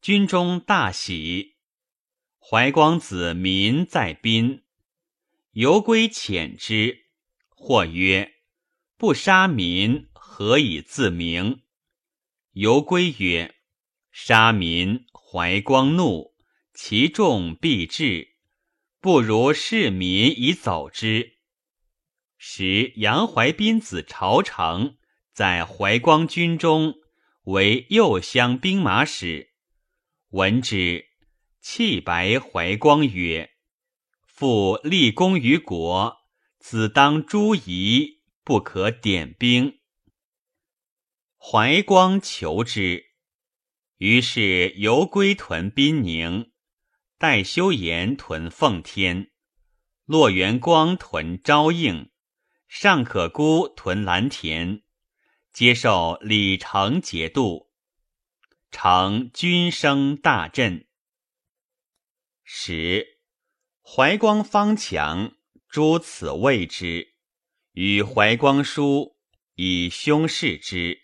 [0.00, 1.56] 军中大喜。
[2.38, 4.62] 怀光子民在宾，
[5.50, 7.06] 游归遣之，
[7.48, 8.34] 或曰
[8.96, 11.62] ：“不杀民，何以自明？”
[12.54, 13.56] 游归曰
[14.12, 16.36] ：“杀民，怀光怒，
[16.72, 18.36] 其众必至，
[19.00, 21.38] 不如视民以走之。”
[22.42, 24.96] 时杨怀宾子朝成
[25.34, 26.94] 在怀光军中
[27.42, 29.50] 为右乡兵马使，
[30.30, 31.04] 闻之，
[31.60, 33.50] 泣白怀光曰
[34.24, 36.16] ：“父立功于国，
[36.58, 39.78] 子当诛夷，不可点兵。”
[41.36, 43.04] 怀光求之，
[43.98, 46.50] 于是游归屯宾宁，
[47.18, 49.30] 待修言屯奉天，
[50.06, 52.08] 骆元光屯昭应。
[52.72, 54.82] 尚可孤屯蓝田，
[55.52, 57.72] 接受李成节度，
[58.70, 60.86] 成军声大振。
[62.44, 63.18] 十
[63.82, 65.32] 怀光方强，
[65.68, 67.16] 诸此谓之，
[67.72, 69.16] 与怀光书
[69.56, 71.00] 以兄事之，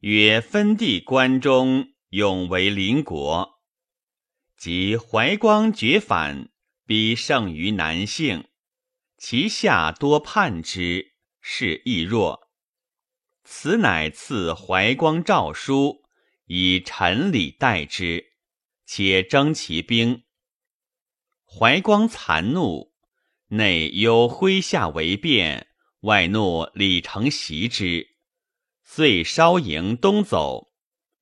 [0.00, 3.62] 曰：“分地关中，永为邻国。”
[4.58, 6.50] 及怀光绝反，
[6.84, 8.46] 必胜于南姓。
[9.28, 12.48] 其下多叛之，是亦弱。
[13.42, 16.04] 此乃赐怀光诏书，
[16.44, 18.34] 以陈礼待之，
[18.84, 20.22] 且征其兵。
[21.44, 22.94] 怀光惭怒，
[23.48, 25.70] 内忧麾下为变，
[26.02, 28.06] 外怒李成袭之，
[28.84, 30.72] 遂稍营东走，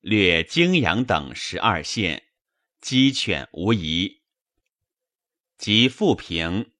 [0.01, 2.27] 略泾阳等十二县，
[2.79, 4.21] 鸡犬无遗。
[5.57, 6.74] 及复平。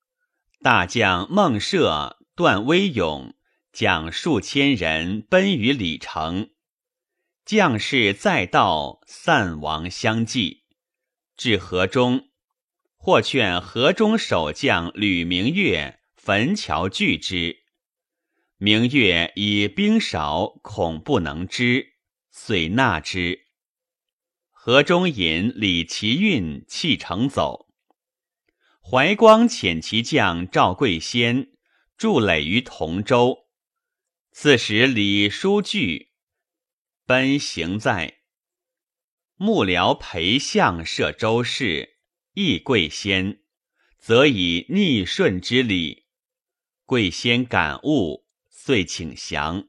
[0.65, 3.35] 大将孟涉、段威勇
[3.71, 6.49] 将数千人奔于李城，
[7.45, 10.63] 将士再到，散亡相继。
[11.37, 12.29] 至河中，
[12.97, 17.57] 或劝河中守将吕明月焚桥拒之。
[18.57, 21.93] 明月以兵少，恐不能支，
[22.31, 23.49] 遂纳之。
[24.49, 27.64] 河中引李奇运弃城走。
[28.87, 31.49] 怀光遣其将赵贵先
[31.97, 33.47] 筑垒于同州。
[34.31, 36.11] 刺史李叔据
[37.03, 38.19] 奔行在
[39.37, 41.97] 幕僚裴相摄州事，
[42.33, 43.41] 亦贵先，
[43.97, 46.05] 则以逆顺之礼。
[46.85, 49.67] 贵先感悟，遂请降。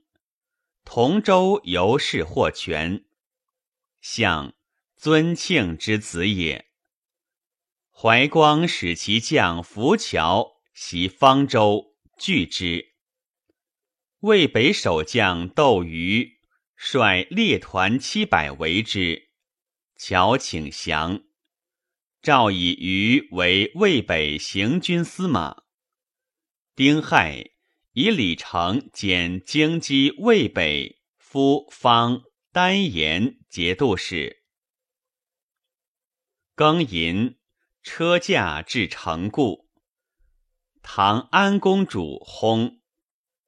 [0.85, 3.07] 同州由是获全。
[4.03, 4.55] 相
[4.95, 6.67] 尊庆之子也。
[7.99, 12.93] 怀光使其将浮桥袭方州，拒之。
[14.19, 16.39] 魏北守将窦瑜
[16.77, 19.31] 率列团七百围之，
[19.97, 21.23] 乔请降。
[22.21, 25.63] 诏以瑜为魏北行军司马。
[26.75, 27.53] 丁亥，
[27.93, 34.43] 以李成兼京畿渭北夫方丹延节度使。
[36.55, 37.39] 庚寅，
[37.89, 39.71] 车驾至城固。
[40.83, 42.81] 唐安公主薨。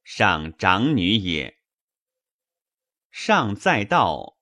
[0.05, 1.59] 上长女也。
[3.11, 4.39] 上在道，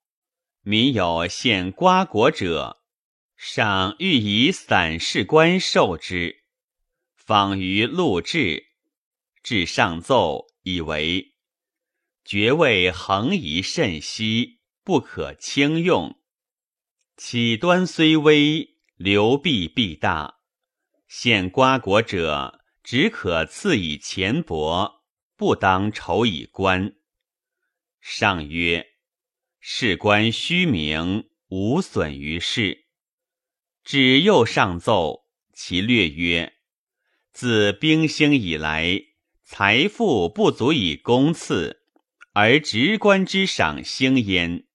[0.61, 2.83] 民有献瓜果者，
[3.35, 6.43] 上欲以散士官受之。
[7.15, 8.67] 访于陆至，
[9.41, 11.33] 至上奏，以为
[12.23, 16.21] 爵位横移甚稀，不可轻用。
[17.17, 20.35] 启端虽微，流弊必大。
[21.07, 24.97] 献瓜果者，只可赐以钱帛。
[25.37, 26.95] 不当酬以官。
[28.01, 28.87] 上曰
[29.61, 32.85] ：“事官虚名，无损于事。”
[33.85, 36.53] 指又上奏，其略曰
[37.31, 38.99] ：“自兵兴以来，
[39.43, 41.83] 财富不足以供赐，
[42.33, 44.65] 而职官之赏兴焉。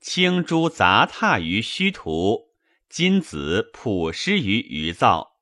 [0.00, 2.51] 青珠杂沓于虚途，
[2.92, 5.38] 金子朴施于余造。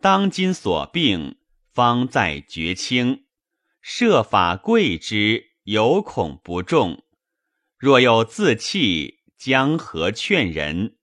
[0.00, 1.36] 当今所病，
[1.74, 3.26] 方在绝清。”
[3.82, 7.02] 设法贵之，有恐不中；
[7.76, 10.96] 若有自弃，将何劝人？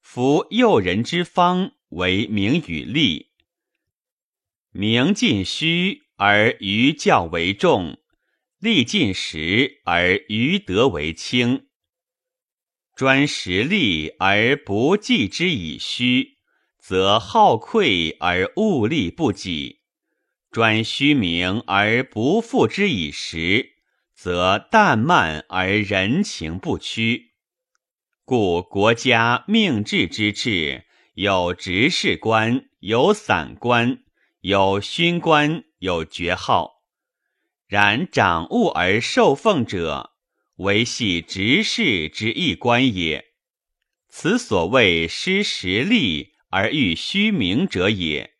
[0.00, 3.32] 夫诱人之方，为名与利。
[4.70, 7.98] 名尽虚而余教为重，
[8.58, 11.66] 利尽实而余德为轻。
[12.94, 16.38] 专实利而不计之以虚，
[16.78, 19.80] 则好愧而物力不给。
[20.52, 23.70] 专虚名而不复之以实，
[24.14, 27.32] 则淡慢而人情不屈。
[28.24, 30.84] 故国家命制之治，
[31.14, 34.04] 有执事官，有散官，
[34.40, 36.84] 有勋官，有爵号。
[37.66, 40.13] 然掌物而受奉者，
[40.56, 43.24] 唯系执事之一官也。
[44.08, 48.34] 此所谓失实力而欲虚名者也。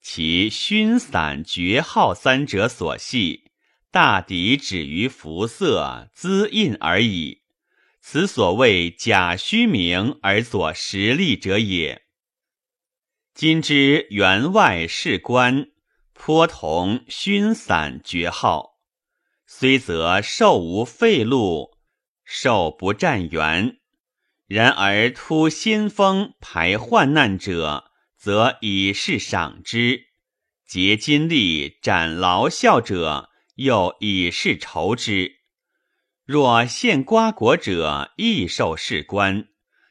[0.00, 3.50] 其熏散绝号三者所系，
[3.90, 7.42] 大抵止于服色滋印而已。
[8.00, 12.02] 此所谓假虚名而作实力者也。
[13.34, 15.66] 今之员外士官，
[16.12, 18.75] 颇同熏散绝号，
[19.46, 21.76] 虽则受无废禄，
[22.24, 23.78] 受不占元，
[24.46, 27.92] 然而突新风排患难者。
[28.18, 30.06] 则以是赏之，
[30.66, 35.42] 竭金力斩劳效者，又以是酬之。
[36.24, 39.46] 若献瓜果者亦受士官，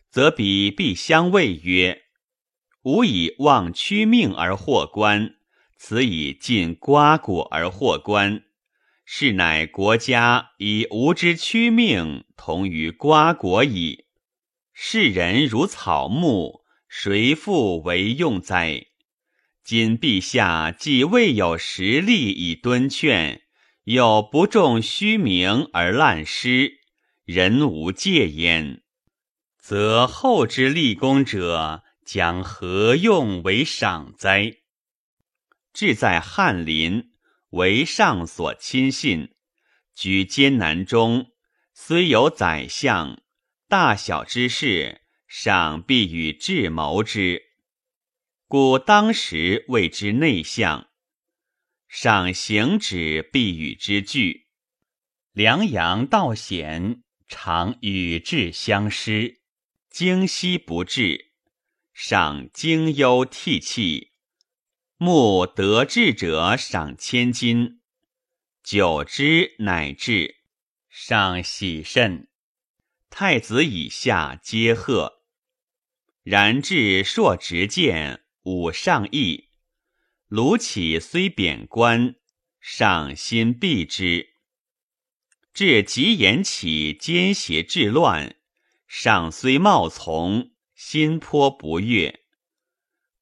[0.10, 2.02] 则彼必相谓曰
[2.84, 5.36] ：“吾以忘屈命而获官，
[5.78, 8.44] 此以尽瓜果而获官。
[9.06, 14.06] 是乃国家以吾之屈命同于瓜果矣。
[14.74, 18.86] 世人如草木。”谁复为用哉？
[19.66, 23.42] 今陛下既未有实力以敦劝，
[23.84, 26.80] 又不重虚名而滥施，
[27.26, 28.82] 人无戒焉，
[29.58, 34.60] 则后之立功者将何用为赏哉？
[35.74, 37.12] 志在翰林，
[37.56, 39.34] 为上所亲信，
[39.94, 41.32] 居艰难中，
[41.74, 43.22] 虽有宰相，
[43.70, 45.02] 大小之事。
[45.28, 47.42] 上必与智谋之，
[48.48, 50.88] 故当时谓之内相。
[51.90, 54.48] 上行止必与之俱。
[55.34, 59.42] 梁阳道险，常与智相失，
[59.90, 61.32] 惊息不至。
[61.94, 64.15] 上惊忧涕泣。
[64.98, 67.82] 慕得志者赏千金，
[68.64, 70.38] 久之乃至。
[70.88, 72.30] 上喜甚。
[73.10, 75.24] 太子以下皆贺。
[76.24, 79.50] 然至硕执剑，武上义。
[80.30, 82.16] 卢杞虽贬官，
[82.62, 84.30] 上心避之。
[85.54, 88.38] 至吉言起奸邪治乱，
[88.88, 92.25] 上虽冒从，心颇不悦。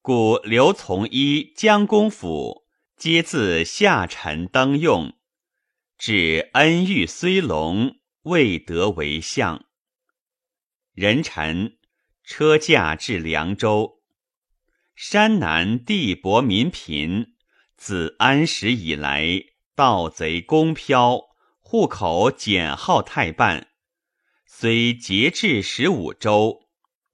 [0.06, 5.14] 故刘从一江公府，皆自下臣登用。
[5.96, 9.64] 至恩遇虽隆，未得为相。
[10.92, 11.78] 人臣
[12.22, 14.02] 车驾至凉州。
[14.94, 17.36] 山南地薄民贫，
[17.78, 19.42] 自安史以来，
[19.74, 21.18] 盗贼公飘，
[21.60, 23.68] 户口减号太半，
[24.44, 26.68] 虽节制十五州，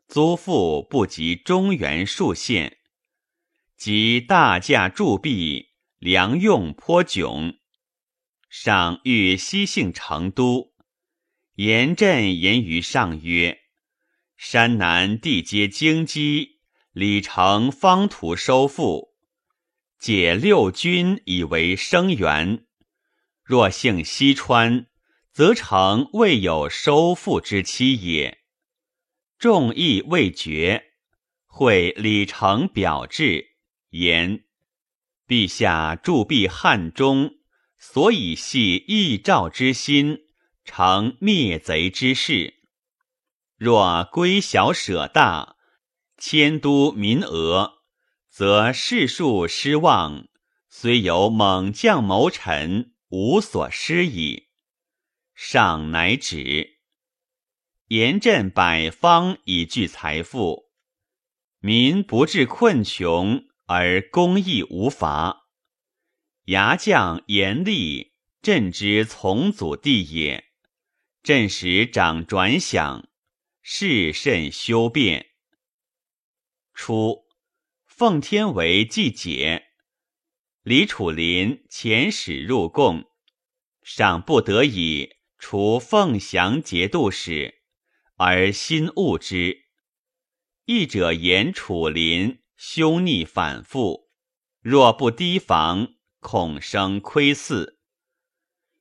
[0.08, 2.78] 租赋不及中原数县，
[3.80, 7.56] 及大驾铸币，粮用颇窘。
[8.50, 10.74] 上欲西幸成都，
[11.54, 13.60] 严震言于上曰
[14.36, 16.60] ：“山南地皆荆棘。”
[16.92, 19.14] 李成方图收复，
[19.98, 22.66] 解六军以为生源。
[23.42, 24.88] 若幸西川，
[25.32, 28.40] 则成未有收复之期也。
[29.38, 30.92] 众议未决，
[31.46, 33.49] 会李成表志
[33.90, 34.44] 言：
[35.26, 37.34] 陛下铸币汉中，
[37.78, 40.18] 所以系义赵之心，
[40.64, 42.54] 成灭贼之事。
[43.56, 45.56] 若归小舍大。
[46.22, 47.78] 迁都民俄，
[48.28, 50.28] 则士庶失望，
[50.68, 54.48] 虽有猛将谋臣，无所施矣。
[55.34, 56.76] 上乃止。
[57.86, 60.70] 严阵百方以聚财富，
[61.60, 65.46] 民不至困穷，而公益无乏。
[66.46, 70.44] 牙将严厉，朕之从祖弟也。
[71.22, 73.04] 朕使长转饷，
[73.62, 75.26] 事甚修变。
[76.74, 77.28] 初，
[77.86, 79.68] 奉天为季节，
[80.64, 83.04] 李楚林遣使入贡，
[83.84, 87.62] 尚不得已除凤翔节度使，
[88.16, 89.66] 而心恶之。
[90.64, 94.10] 义者言楚林凶逆反复，
[94.60, 97.76] 若不提防，恐生窥伺。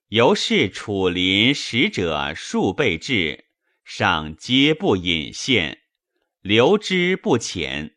[0.09, 3.45] 由是楚林使者数倍至，
[3.85, 5.83] 上皆不引献。
[6.41, 7.93] 留之不遣。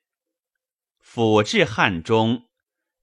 [1.01, 2.49] 辅至汉中，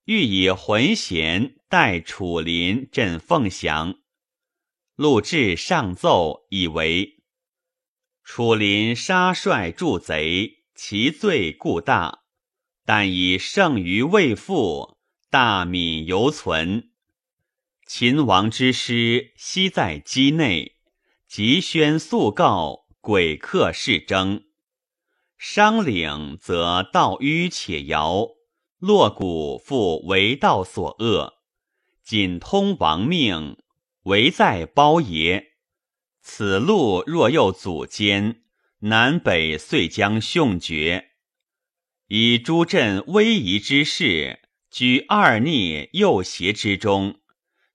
[0.05, 3.99] 欲以浑贤代楚林镇凤翔。
[4.95, 7.25] 陆至上奏，以为
[8.23, 12.18] 楚林杀帅助贼，其罪固大，
[12.91, 14.97] 但以剩余未复，
[15.29, 16.89] 大敏犹存。
[17.85, 20.77] 秦王之师悉在畿内，
[21.27, 24.45] 急宣速告，鬼客是征。
[25.37, 28.27] 商领则道迂且遥，
[28.79, 31.35] 落谷复为道所扼，
[32.03, 33.57] 仅通亡命，
[34.05, 35.51] 唯在包爷。
[36.23, 38.41] 此路若又阻坚，
[38.79, 41.08] 南北遂将凶绝。
[42.09, 47.19] 以诸镇威仪之势，居二逆右邪之中，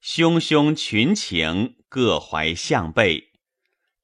[0.03, 3.33] 汹汹群情，各怀向背。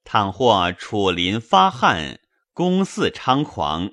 [0.03, 2.19] 倘或楚林发悍。
[2.53, 3.91] 公肆猖狂，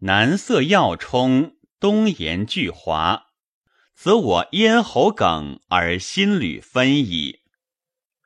[0.00, 3.28] 南塞要冲，东延巨华，
[3.94, 7.40] 则我咽喉梗而心履分矣。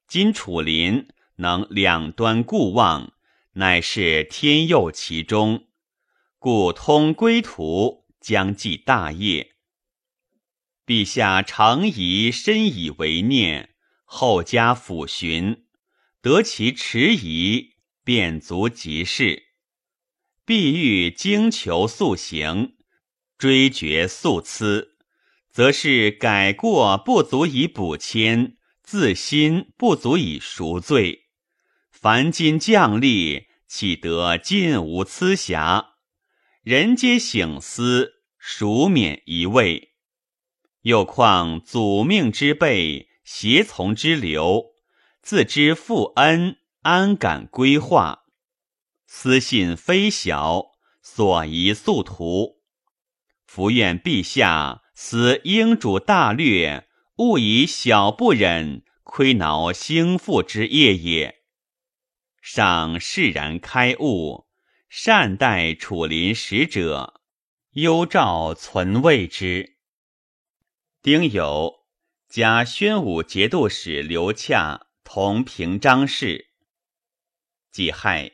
[0.08, 3.12] 今楚林能两端顾望，
[3.54, 5.68] 乃是天佑其中，
[6.42, 9.56] 故通归途，将继大业。
[10.86, 13.74] 陛下常宜深以为念，
[14.04, 15.66] 后加抚循，
[16.22, 17.74] 得其迟疑，
[18.04, 19.48] 便足即事。
[20.46, 22.72] 必欲精求速行，
[23.36, 24.96] 追决速疵，
[25.50, 31.28] 则是改过不足以补愆，自心不足以赎罪。
[31.90, 35.89] 凡今将吏，岂得尽无疵瑕？
[36.62, 39.94] 人皆省思，孰免一位？
[40.82, 44.74] 又况祖命之辈，胁从之流，
[45.22, 48.24] 自知负恩，安敢规划？
[49.06, 52.60] 私信非小，所宜速图。
[53.46, 56.86] 伏愿陛下思英主大略，
[57.16, 61.36] 勿以小不忍，亏挠兴复之业也。
[62.42, 64.46] 上释然开悟，
[64.92, 67.22] 善待楚林使者，
[67.74, 69.76] 幽诏存位之。
[71.00, 71.84] 丁酉，
[72.28, 76.48] 加宣武节度使刘洽同平章事。
[77.70, 78.32] 己亥。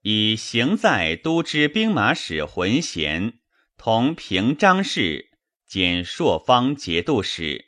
[0.00, 3.40] 以行在都知兵马使浑贤
[3.76, 7.66] 同平章事兼朔方节度使，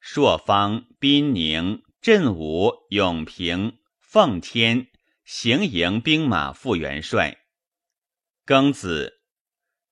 [0.00, 4.88] 朔方、宾宁、镇武、永平、奉天
[5.28, 7.38] 行营兵马副元帅。
[8.46, 9.22] 庚子，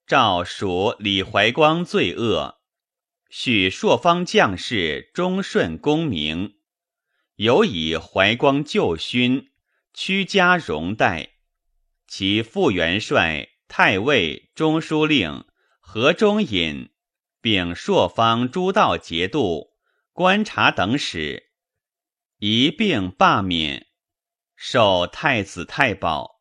[0.06, 2.60] 诏属李怀光罪恶，
[3.30, 6.54] 许朔方将士忠顺公明，
[7.34, 9.50] 尤以怀光旧勋
[9.92, 11.30] 屈家荣待。
[12.06, 15.44] 其副元帅、太尉、中书令、
[15.80, 16.90] 河中尹，
[17.40, 19.72] 并朔方诸道节度、
[20.12, 21.50] 观察等使，
[22.38, 23.88] 一并罢免，
[24.56, 26.40] 授太子太保。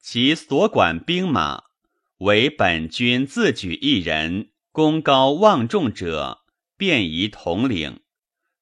[0.00, 1.64] 其所管兵马，
[2.18, 6.44] 为本军自举一人，功高望重者，
[6.76, 8.00] 便宜统领。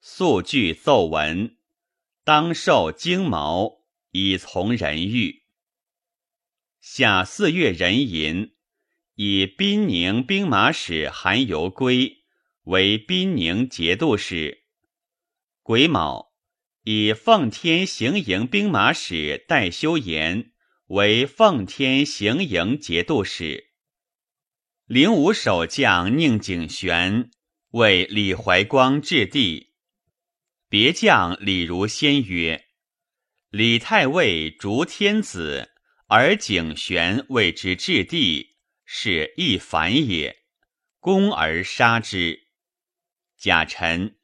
[0.01, 1.57] 速具奏文，
[2.25, 5.43] 当受荆矛，以从人欲。
[6.81, 8.57] 下四月壬寅，
[9.15, 12.25] 以滨宁兵马使韩游归
[12.65, 14.65] 为滨宁节度使。
[15.63, 16.32] 癸卯，
[16.85, 20.53] 以奉天行营兵马使戴修言
[20.87, 23.73] 为奉天行营节度使。
[24.87, 27.31] 灵武守将宁景玄
[27.71, 29.75] 为李怀光置地。
[30.69, 32.67] 别将李如先曰
[33.51, 35.69] ：“李太尉逐天子。”
[36.15, 40.43] 而景玄为之置地，是亦反也。
[41.01, 42.49] 攻而杀之。
[43.39, 44.19] 贾臣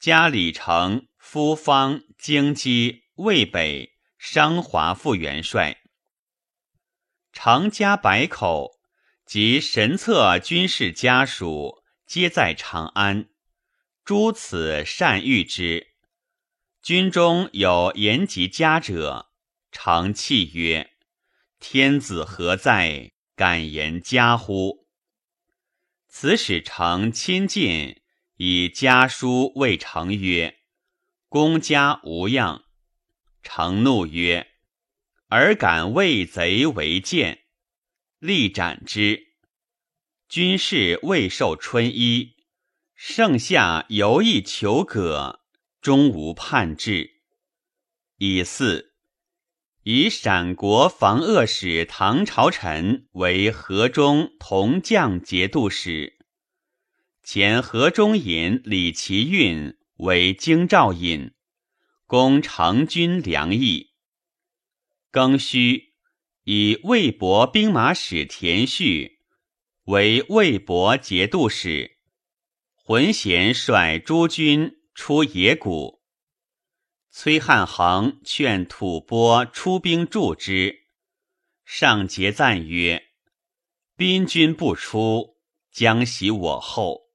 [0.00, 5.82] 加李成、夫方、京畿、渭北、商华副元帅。
[7.34, 8.80] 常家百口
[9.26, 13.28] 及神策军事家属，皆在长安。
[14.06, 15.88] 诸此善遇之。
[16.80, 19.28] 军中有言及家者，
[19.70, 20.92] 常泣曰。
[21.60, 23.12] 天子何在？
[23.36, 24.86] 敢言家乎？
[26.08, 28.00] 此使臣亲近，
[28.36, 30.54] 以家书谓成曰
[31.28, 32.64] ：“公家无恙。”
[33.42, 34.48] 成怒曰
[35.30, 37.44] ：“尔敢为贼为贱！”
[38.18, 39.28] 立斩之。
[40.28, 42.34] 军士未受春衣，
[42.94, 45.40] 盛夏犹意求葛，
[45.80, 47.22] 终无叛志。
[48.18, 48.92] 以四。
[49.84, 56.18] 以陕国防恶使唐朝臣为河中同将节度使，
[57.22, 61.34] 前河中尹李奇运为京兆尹，
[62.06, 63.92] 攻成军粮邑。
[65.10, 65.94] 庚戌，
[66.44, 69.20] 以魏博兵马使田旭
[69.84, 71.98] 为魏博节度使，
[72.74, 76.00] 浑贤率诸军出野谷。
[77.10, 80.86] 崔汉衡劝吐蕃出兵助之，
[81.64, 83.08] 上节赞曰
[83.96, 85.38] ：“宾军不出，
[85.72, 87.08] 将袭我后。”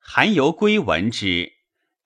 [0.00, 1.52] 韩游归闻之，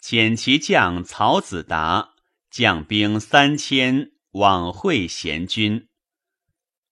[0.07, 2.11] 遣其将曹子达
[2.51, 5.89] 将兵三千往会贤军。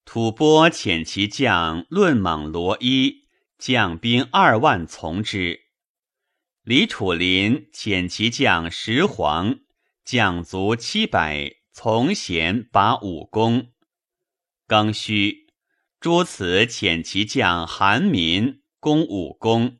[0.07, 5.61] 吐蕃遣其将论莽罗伊将兵二万从之。
[6.63, 9.59] 李楚林遣其将石黄。
[10.05, 13.73] 将卒七百，从贤拔武功。
[14.67, 15.47] 庚戌，
[16.01, 19.79] 诸此遣其将韩民攻武功。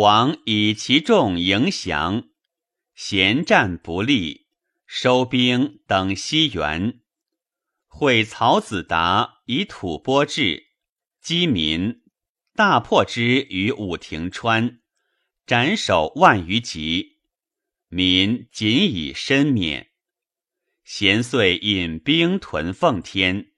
[0.00, 2.28] 黄以其众迎降，
[2.94, 4.46] 贤战不利，
[4.86, 7.00] 收兵等西援。
[7.88, 10.68] 会曹子达以吐蕃至，
[11.20, 12.02] 击民，
[12.54, 14.78] 大破之于武亭川，
[15.44, 17.16] 斩首万余级。
[17.88, 19.88] 民仅以身免，
[20.84, 23.48] 贤遂引兵屯奉天，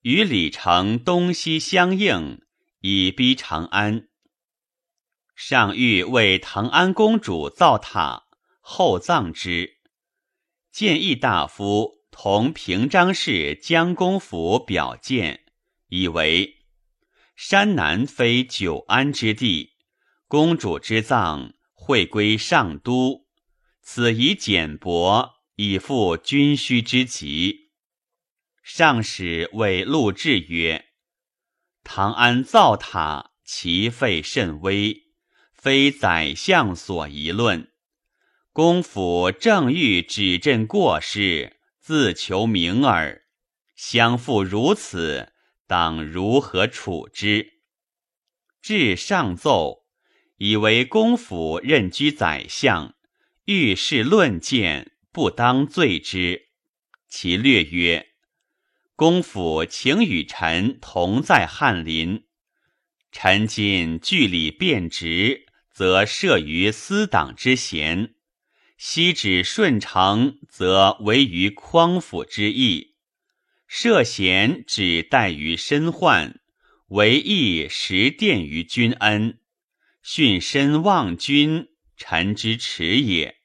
[0.00, 2.40] 与李成东西相应，
[2.80, 4.08] 以逼长安。
[5.34, 8.24] 上欲为唐安公主造塔，
[8.60, 9.78] 厚葬之。
[10.70, 15.44] 建议大夫同平章事江公府表见，
[15.88, 16.64] 以为
[17.36, 19.74] 山南非久安之地，
[20.28, 23.26] 公主之葬会归上都。
[23.82, 27.72] 此以简薄，以复军需之急。
[28.62, 30.86] 上使谓陆志曰
[31.84, 35.03] ：“唐安造塔，其费甚微，
[35.64, 37.72] 非宰相所宜论。
[38.52, 43.22] 公府正欲指朕过失，自求名耳。
[43.74, 45.32] 相复如此，
[45.66, 47.60] 当如何处之？”
[48.60, 49.86] 至上奏，
[50.36, 52.94] 以为公府任居宰相。
[53.46, 56.50] 遇事论谏，不当罪之。
[57.08, 58.08] 其略曰
[58.94, 62.26] ：“公府请与臣同在翰林，
[63.10, 65.43] 臣今据理变职，
[65.74, 68.14] 则涉于私党之嫌；
[68.78, 72.94] 昔指顺承，则为于匡辅之意。
[73.66, 76.40] 涉嫌只待于身患，
[76.88, 79.40] 为义实奠于君恩。
[80.02, 83.36] 训身忘君。”臣之耻也。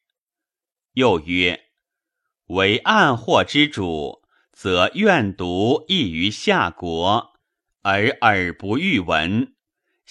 [0.93, 1.65] 又曰：
[2.47, 7.33] 为暗祸之主，则愿读异于下国，
[7.83, 9.53] 而耳不欲闻；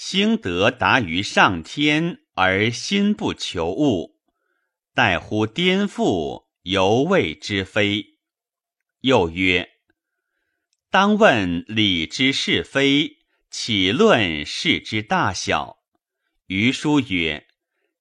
[0.00, 4.20] 兴德达于上天，而心不求物。
[4.94, 8.20] 待乎颠覆，犹未之非。
[9.00, 9.68] 又曰：
[10.88, 13.16] 当问理之是非，
[13.50, 15.78] 岂论事之大小？
[16.46, 17.48] 余书曰：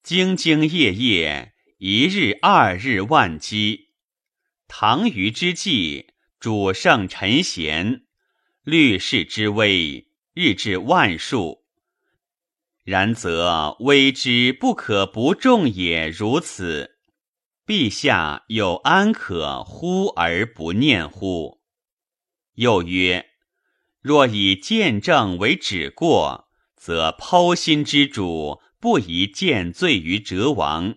[0.04, 3.90] 兢兢业业，一日二日万机。
[4.68, 8.04] 唐虞之际，主圣臣贤，
[8.62, 11.66] 律事之微，日至万数。
[12.88, 16.08] 然则微之不可不重也。
[16.08, 16.92] 如此，
[17.66, 21.60] 陛下又安可忽而不念乎？
[22.54, 23.26] 又曰：
[24.00, 30.94] 若以见证为止过，则剖心之主不宜见罪于哲王；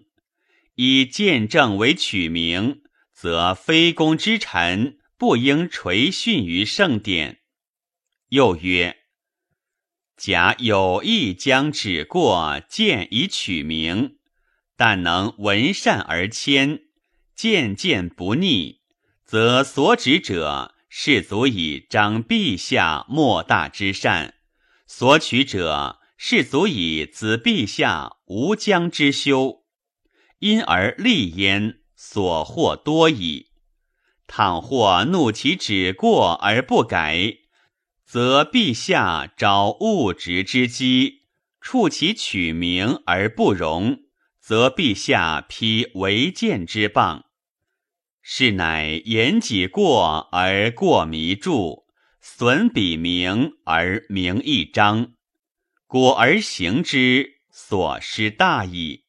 [0.76, 2.82] 以见证为取名，
[3.12, 7.40] 则非公之臣不应垂训于圣典。
[8.28, 8.99] 又曰。
[10.20, 14.18] 假有意将止过见以取名，
[14.76, 16.80] 但能闻善而谦，
[17.34, 18.82] 渐渐不逆，
[19.24, 24.34] 则所指者是足以彰陛下莫大之善；
[24.86, 29.62] 所取者是足以子陛下无疆之修，
[30.40, 33.46] 因而立焉，所获多矣。
[34.26, 37.38] 倘或怒其止过而不改。
[38.12, 41.26] 则陛下找物直之机，
[41.60, 44.00] 触其取名而不容，
[44.40, 47.26] 则陛下披违谏之棒。
[48.20, 51.84] 是乃言己过而过弥著，
[52.20, 55.12] 损彼名而名一彰，
[55.86, 59.04] 果而行之，所失大矣。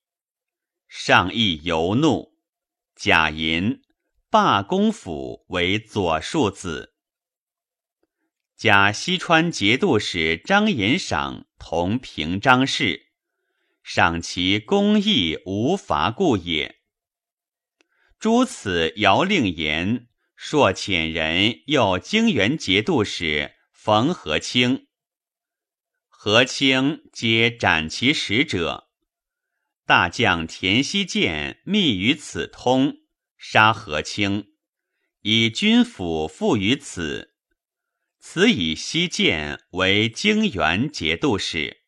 [0.87, 2.35] 上亦尤怒，
[2.95, 3.81] 贾银
[4.29, 6.90] 罢公府为左庶子。
[8.61, 13.07] 假西川节度使张延赏同平章事，
[13.81, 16.79] 赏其公义无伐故也。
[18.19, 24.85] 诸此姚令言，朔遣人又京原节度使冯和清，
[26.07, 28.91] 和清皆斩其使者。
[29.87, 32.97] 大将田希建密于此通，
[33.39, 34.51] 杀和清，
[35.21, 37.30] 以军府附于此。
[38.23, 41.81] 此以西建为京原节度使。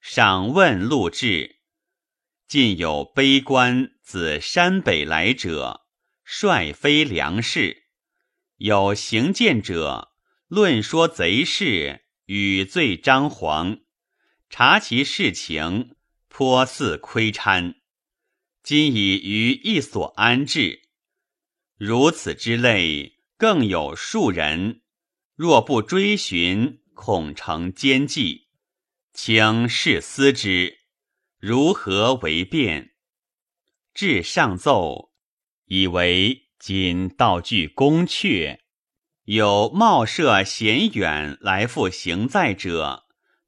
[0.00, 1.56] 上问陆志，
[2.46, 5.88] 近有悲官自山北来者，
[6.24, 7.82] 率非良士；
[8.58, 10.12] 有行见者，
[10.46, 13.80] 论说贼事，与罪张皇，
[14.48, 15.96] 察其事情，
[16.28, 17.74] 颇似窥参。
[18.62, 20.82] 今已于一所安置。
[21.76, 24.82] 如此之类，更有数人。
[25.36, 28.46] 若不追寻，恐成奸计，
[29.12, 30.78] 请试思之，
[31.40, 32.92] 如何为变？
[33.92, 35.10] 至上奏，
[35.66, 38.58] 以为今道具宫阙，
[39.24, 43.02] 有冒涉险远来赴行在者，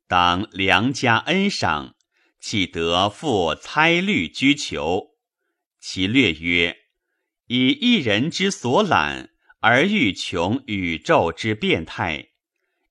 [0.08, 1.94] 当良加恩赏，
[2.40, 5.10] 岂得复猜虑居求？
[5.78, 6.76] 其略曰：
[7.46, 9.30] 以一人之所懒。
[9.68, 12.28] 而欲穷宇宙之变态，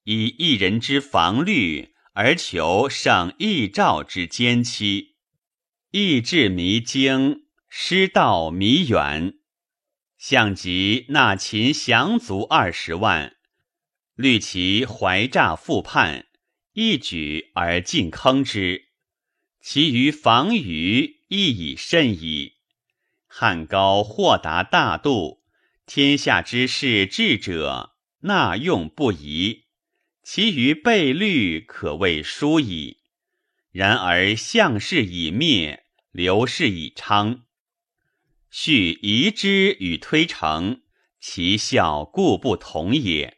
[0.03, 5.15] 以一人之防虑而求胜一兆之坚期，
[5.91, 9.36] 意志弥精，失道弥远。
[10.17, 13.38] 象及纳秦降卒二十万，
[14.15, 16.26] 虑其怀诈复叛，
[16.73, 18.89] 一举而尽坑之。
[19.61, 22.55] 其余防御亦已甚矣。
[23.28, 25.44] 汉高豁达大度。
[25.86, 29.65] 天下之事智者，纳用不疑；
[30.23, 32.97] 其余悖虑，可谓疏矣。
[33.71, 37.43] 然而相氏已灭，刘氏已昌，
[38.49, 40.81] 续遗之与推诚，
[41.19, 43.38] 其效故不同也。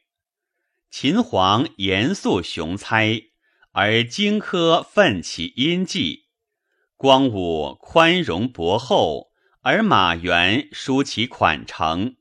[0.89, 3.23] 秦皇严肃雄猜，
[3.73, 6.27] 而荆轲奋其阴计；
[6.95, 12.15] 光武宽容博厚，而马援疏其款诚。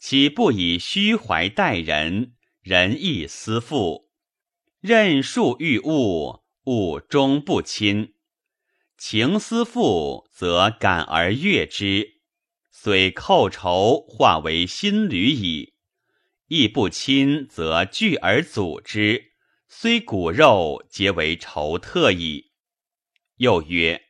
[0.00, 2.32] 岂不以虚怀待人，
[2.62, 4.08] 仁义思复，
[4.80, 8.14] 任术欲物，物终不亲。
[8.96, 12.22] 情思复，则感而悦之，
[12.70, 15.74] 虽寇仇，化为新旅矣；
[16.48, 19.32] 义不亲，则聚而阻之，
[19.68, 22.52] 虽骨肉，皆为仇特矣。
[23.36, 24.00] 又曰：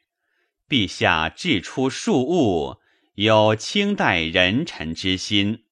[0.68, 2.76] 陛下治出庶物，
[3.14, 5.64] 有清代人臣之心。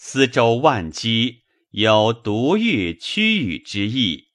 [0.00, 4.28] 司州万机，有独欲屈羽之意；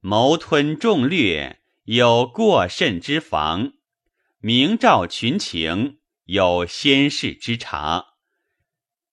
[0.00, 3.72] 谋吞众略，有过甚之防；
[4.38, 8.16] 明照群情，有先世之察；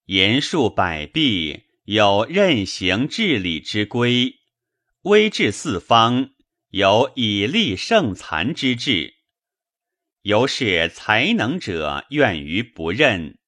[0.08, 4.34] 言述百弊，有任行治理之规；
[5.04, 6.32] 威治四方，
[6.72, 9.14] 有以立胜残之志。
[10.24, 13.39] 由是才能者怨于不任。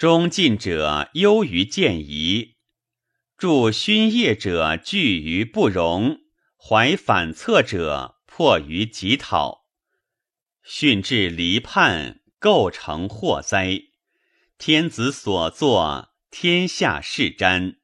[0.00, 2.54] 忠进者忧于见疑，
[3.36, 6.20] 助勋业者惧于不容，
[6.56, 9.66] 怀反侧者迫于己讨，
[10.62, 13.78] 训至离叛，构成祸灾。
[14.56, 17.74] 天子所作，天下事瞻。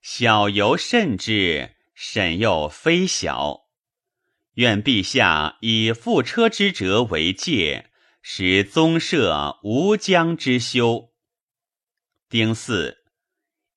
[0.00, 3.62] 小犹慎之，审又非小。
[4.54, 7.90] 愿陛下以覆车之辙为戒，
[8.22, 11.10] 使宗社无疆之休。
[12.28, 12.96] 丁巳，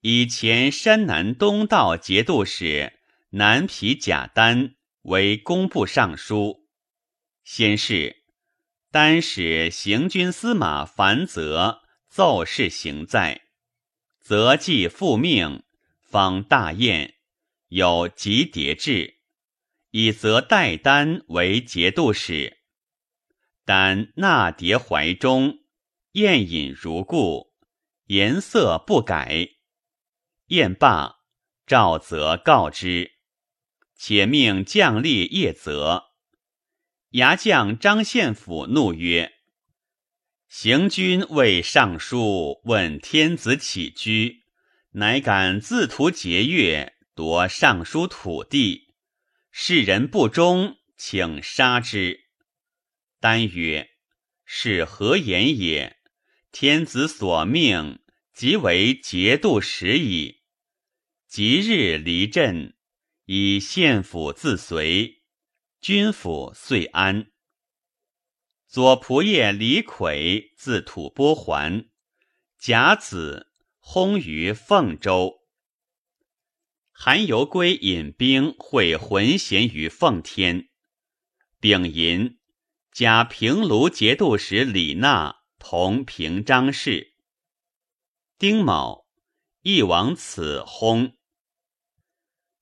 [0.02, 2.94] 以前山南东道节度使
[3.30, 4.74] 南皮贾丹
[5.04, 6.68] 为工部尚书。
[7.44, 8.24] 先是，
[8.90, 13.40] 丹使行军司马樊泽奏事行在，
[14.20, 15.62] 则既复命，
[16.02, 17.18] 方大宴，
[17.68, 19.20] 有集叠制，
[19.92, 22.58] 以则代丹为节度使。
[23.64, 25.60] 丹纳牒怀中，
[26.14, 27.49] 宴饮如故。
[28.10, 29.50] 颜色不改，
[30.48, 31.18] 宴罢，
[31.68, 33.12] 赵则告之，
[33.96, 36.06] 且命将吏叶泽。
[37.10, 39.34] 牙将张献甫怒曰
[40.50, 44.44] ：“行军为尚书，问天子起居，
[44.94, 48.96] 乃敢自图节钺，夺尚书土地，
[49.52, 52.22] 世人不忠，请杀之。”
[53.22, 53.88] 丹曰
[54.46, 55.98] ：“是何言也？”
[56.52, 58.00] 天子所命，
[58.34, 60.42] 即为节度使矣。
[61.28, 62.76] 即日离镇，
[63.26, 65.22] 以县府自随，
[65.80, 67.32] 军府遂安。
[68.68, 71.90] 左仆射李逵自吐蕃还，
[72.58, 75.42] 甲子薨于凤州。
[76.92, 80.70] 韩游归引兵会浑咸于奉天。
[81.60, 82.40] 丙寅，
[82.92, 85.39] 加平卢节度使李纳。
[85.60, 87.14] 同平章事。
[88.40, 89.06] 丁卯，
[89.62, 91.12] 义王此薨。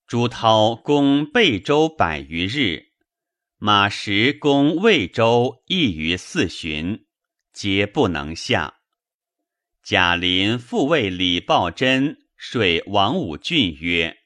[0.08, 2.88] 朱涛攻贝州百余日，
[3.58, 7.06] 马石攻魏州一于四旬，
[7.54, 8.80] 皆不能下。
[9.84, 14.18] 贾林复谓李抱真说王武俊曰：“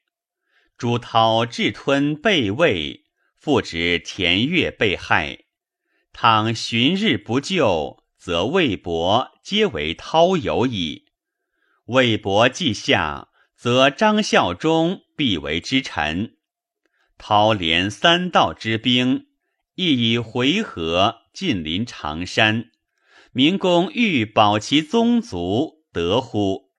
[0.78, 3.03] 朱涛智吞贝魏，
[3.36, 5.43] 复指田悦被害，
[6.13, 11.05] 倘旬日不救。”则魏博皆为涛友矣。
[11.86, 16.38] 魏博既下，则张孝忠必为之臣。
[17.17, 19.26] 涛连三道之兵，
[19.74, 22.69] 亦以回纥近临常山。
[23.32, 26.69] 明公欲保其宗族，得乎？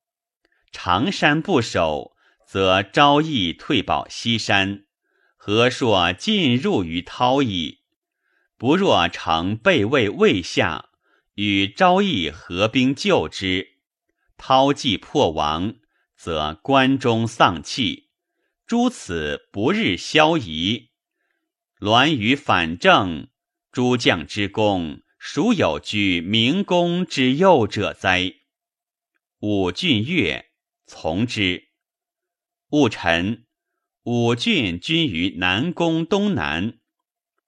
[0.70, 2.12] 常山不守，
[2.46, 4.84] 则昭义退保西山，
[5.36, 7.80] 何硕进入于涛矣。
[8.56, 10.90] 不若乘备魏未下。
[11.34, 13.78] 与昭义合兵救之，
[14.36, 15.76] 韬既破亡，
[16.16, 18.10] 则关中丧气，
[18.66, 20.90] 诸此不日消夷。
[21.78, 23.28] 栾于反正，
[23.72, 28.34] 诸将之功，孰有居明公之右者哉？
[29.40, 30.50] 武俊悦
[30.86, 31.68] 从之。
[32.68, 33.46] 戊辰，
[34.04, 36.78] 武俊军于南宫东南，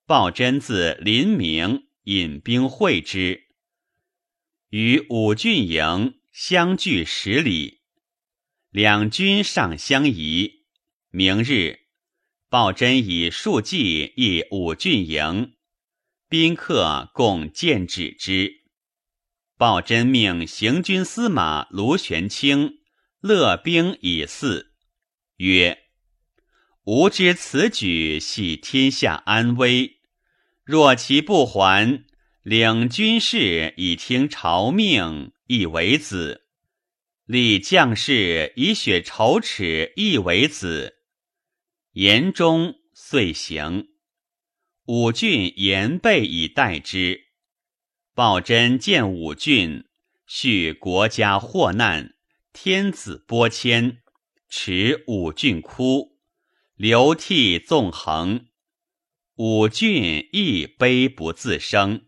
[0.07, 3.44] 鲍真自临明引兵会之。
[4.77, 7.83] 与武郡营相距十里，
[8.71, 10.65] 两军尚相宜。
[11.11, 11.83] 明日，
[12.49, 15.55] 鲍真以数骑诣武郡营，
[16.29, 18.65] 宾客共见止之。
[19.57, 22.79] 鲍真命行军司马卢玄清
[23.21, 24.73] 勒兵以祀，
[25.37, 25.85] 曰
[26.83, 30.01] ：“吾知此举系天下安危，
[30.65, 32.05] 若其不还。”
[32.45, 36.43] 领军士以听朝命，亦为子；
[37.25, 40.97] 立将士以雪仇耻，亦为子。
[41.93, 43.89] 言中遂行。
[44.85, 47.19] 武俊言备以待之。
[48.15, 49.87] 鲍真见武俊，
[50.27, 52.15] 叙国家祸难，
[52.53, 54.03] 天子播迁，
[54.51, 56.19] 持武俊哭，
[56.77, 58.49] 流涕纵横。
[59.37, 62.05] 武俊亦悲不自生。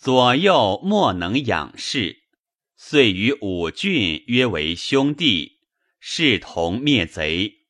[0.00, 2.22] 左右莫能仰视，
[2.74, 5.58] 遂与武俊约为兄弟，
[6.00, 7.66] 誓同灭贼。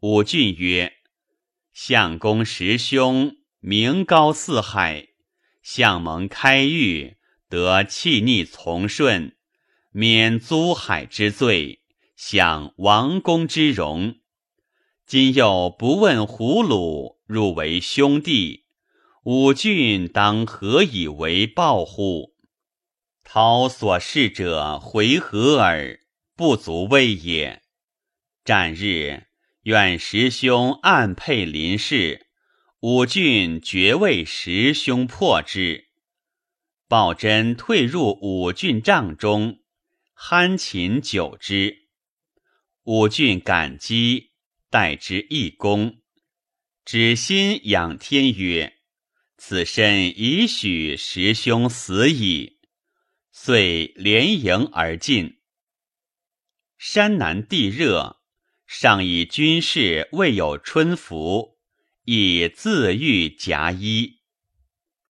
[0.00, 0.94] 武俊曰
[1.72, 5.10] ：“相公十兄名高四海，
[5.62, 9.36] 相蒙开狱，得弃逆从顺，
[9.92, 11.82] 免租海之罪，
[12.16, 14.16] 享王公之荣。
[15.06, 18.62] 今又不问胡虏，入为兄弟。”
[19.24, 22.34] 武俊当何以为报乎？
[23.22, 26.00] 涛所事者回合耳，
[26.36, 27.62] 不足畏也。
[28.44, 29.22] 战日，
[29.62, 32.26] 愿十兄暗配林氏，
[32.80, 35.86] 武俊绝为十兄破之。
[36.86, 39.60] 鲍真退入武俊帐中，
[40.14, 41.88] 酣寝久之。
[42.82, 44.32] 武俊感激，
[44.68, 46.02] 待之一功，
[46.84, 48.73] 止心仰天曰。
[49.46, 52.60] 此身已许师兄死矣，
[53.30, 55.42] 遂连营而进。
[56.78, 58.22] 山南地热，
[58.66, 61.58] 尚以军事未有春服，
[62.06, 64.22] 以自欲夹衣。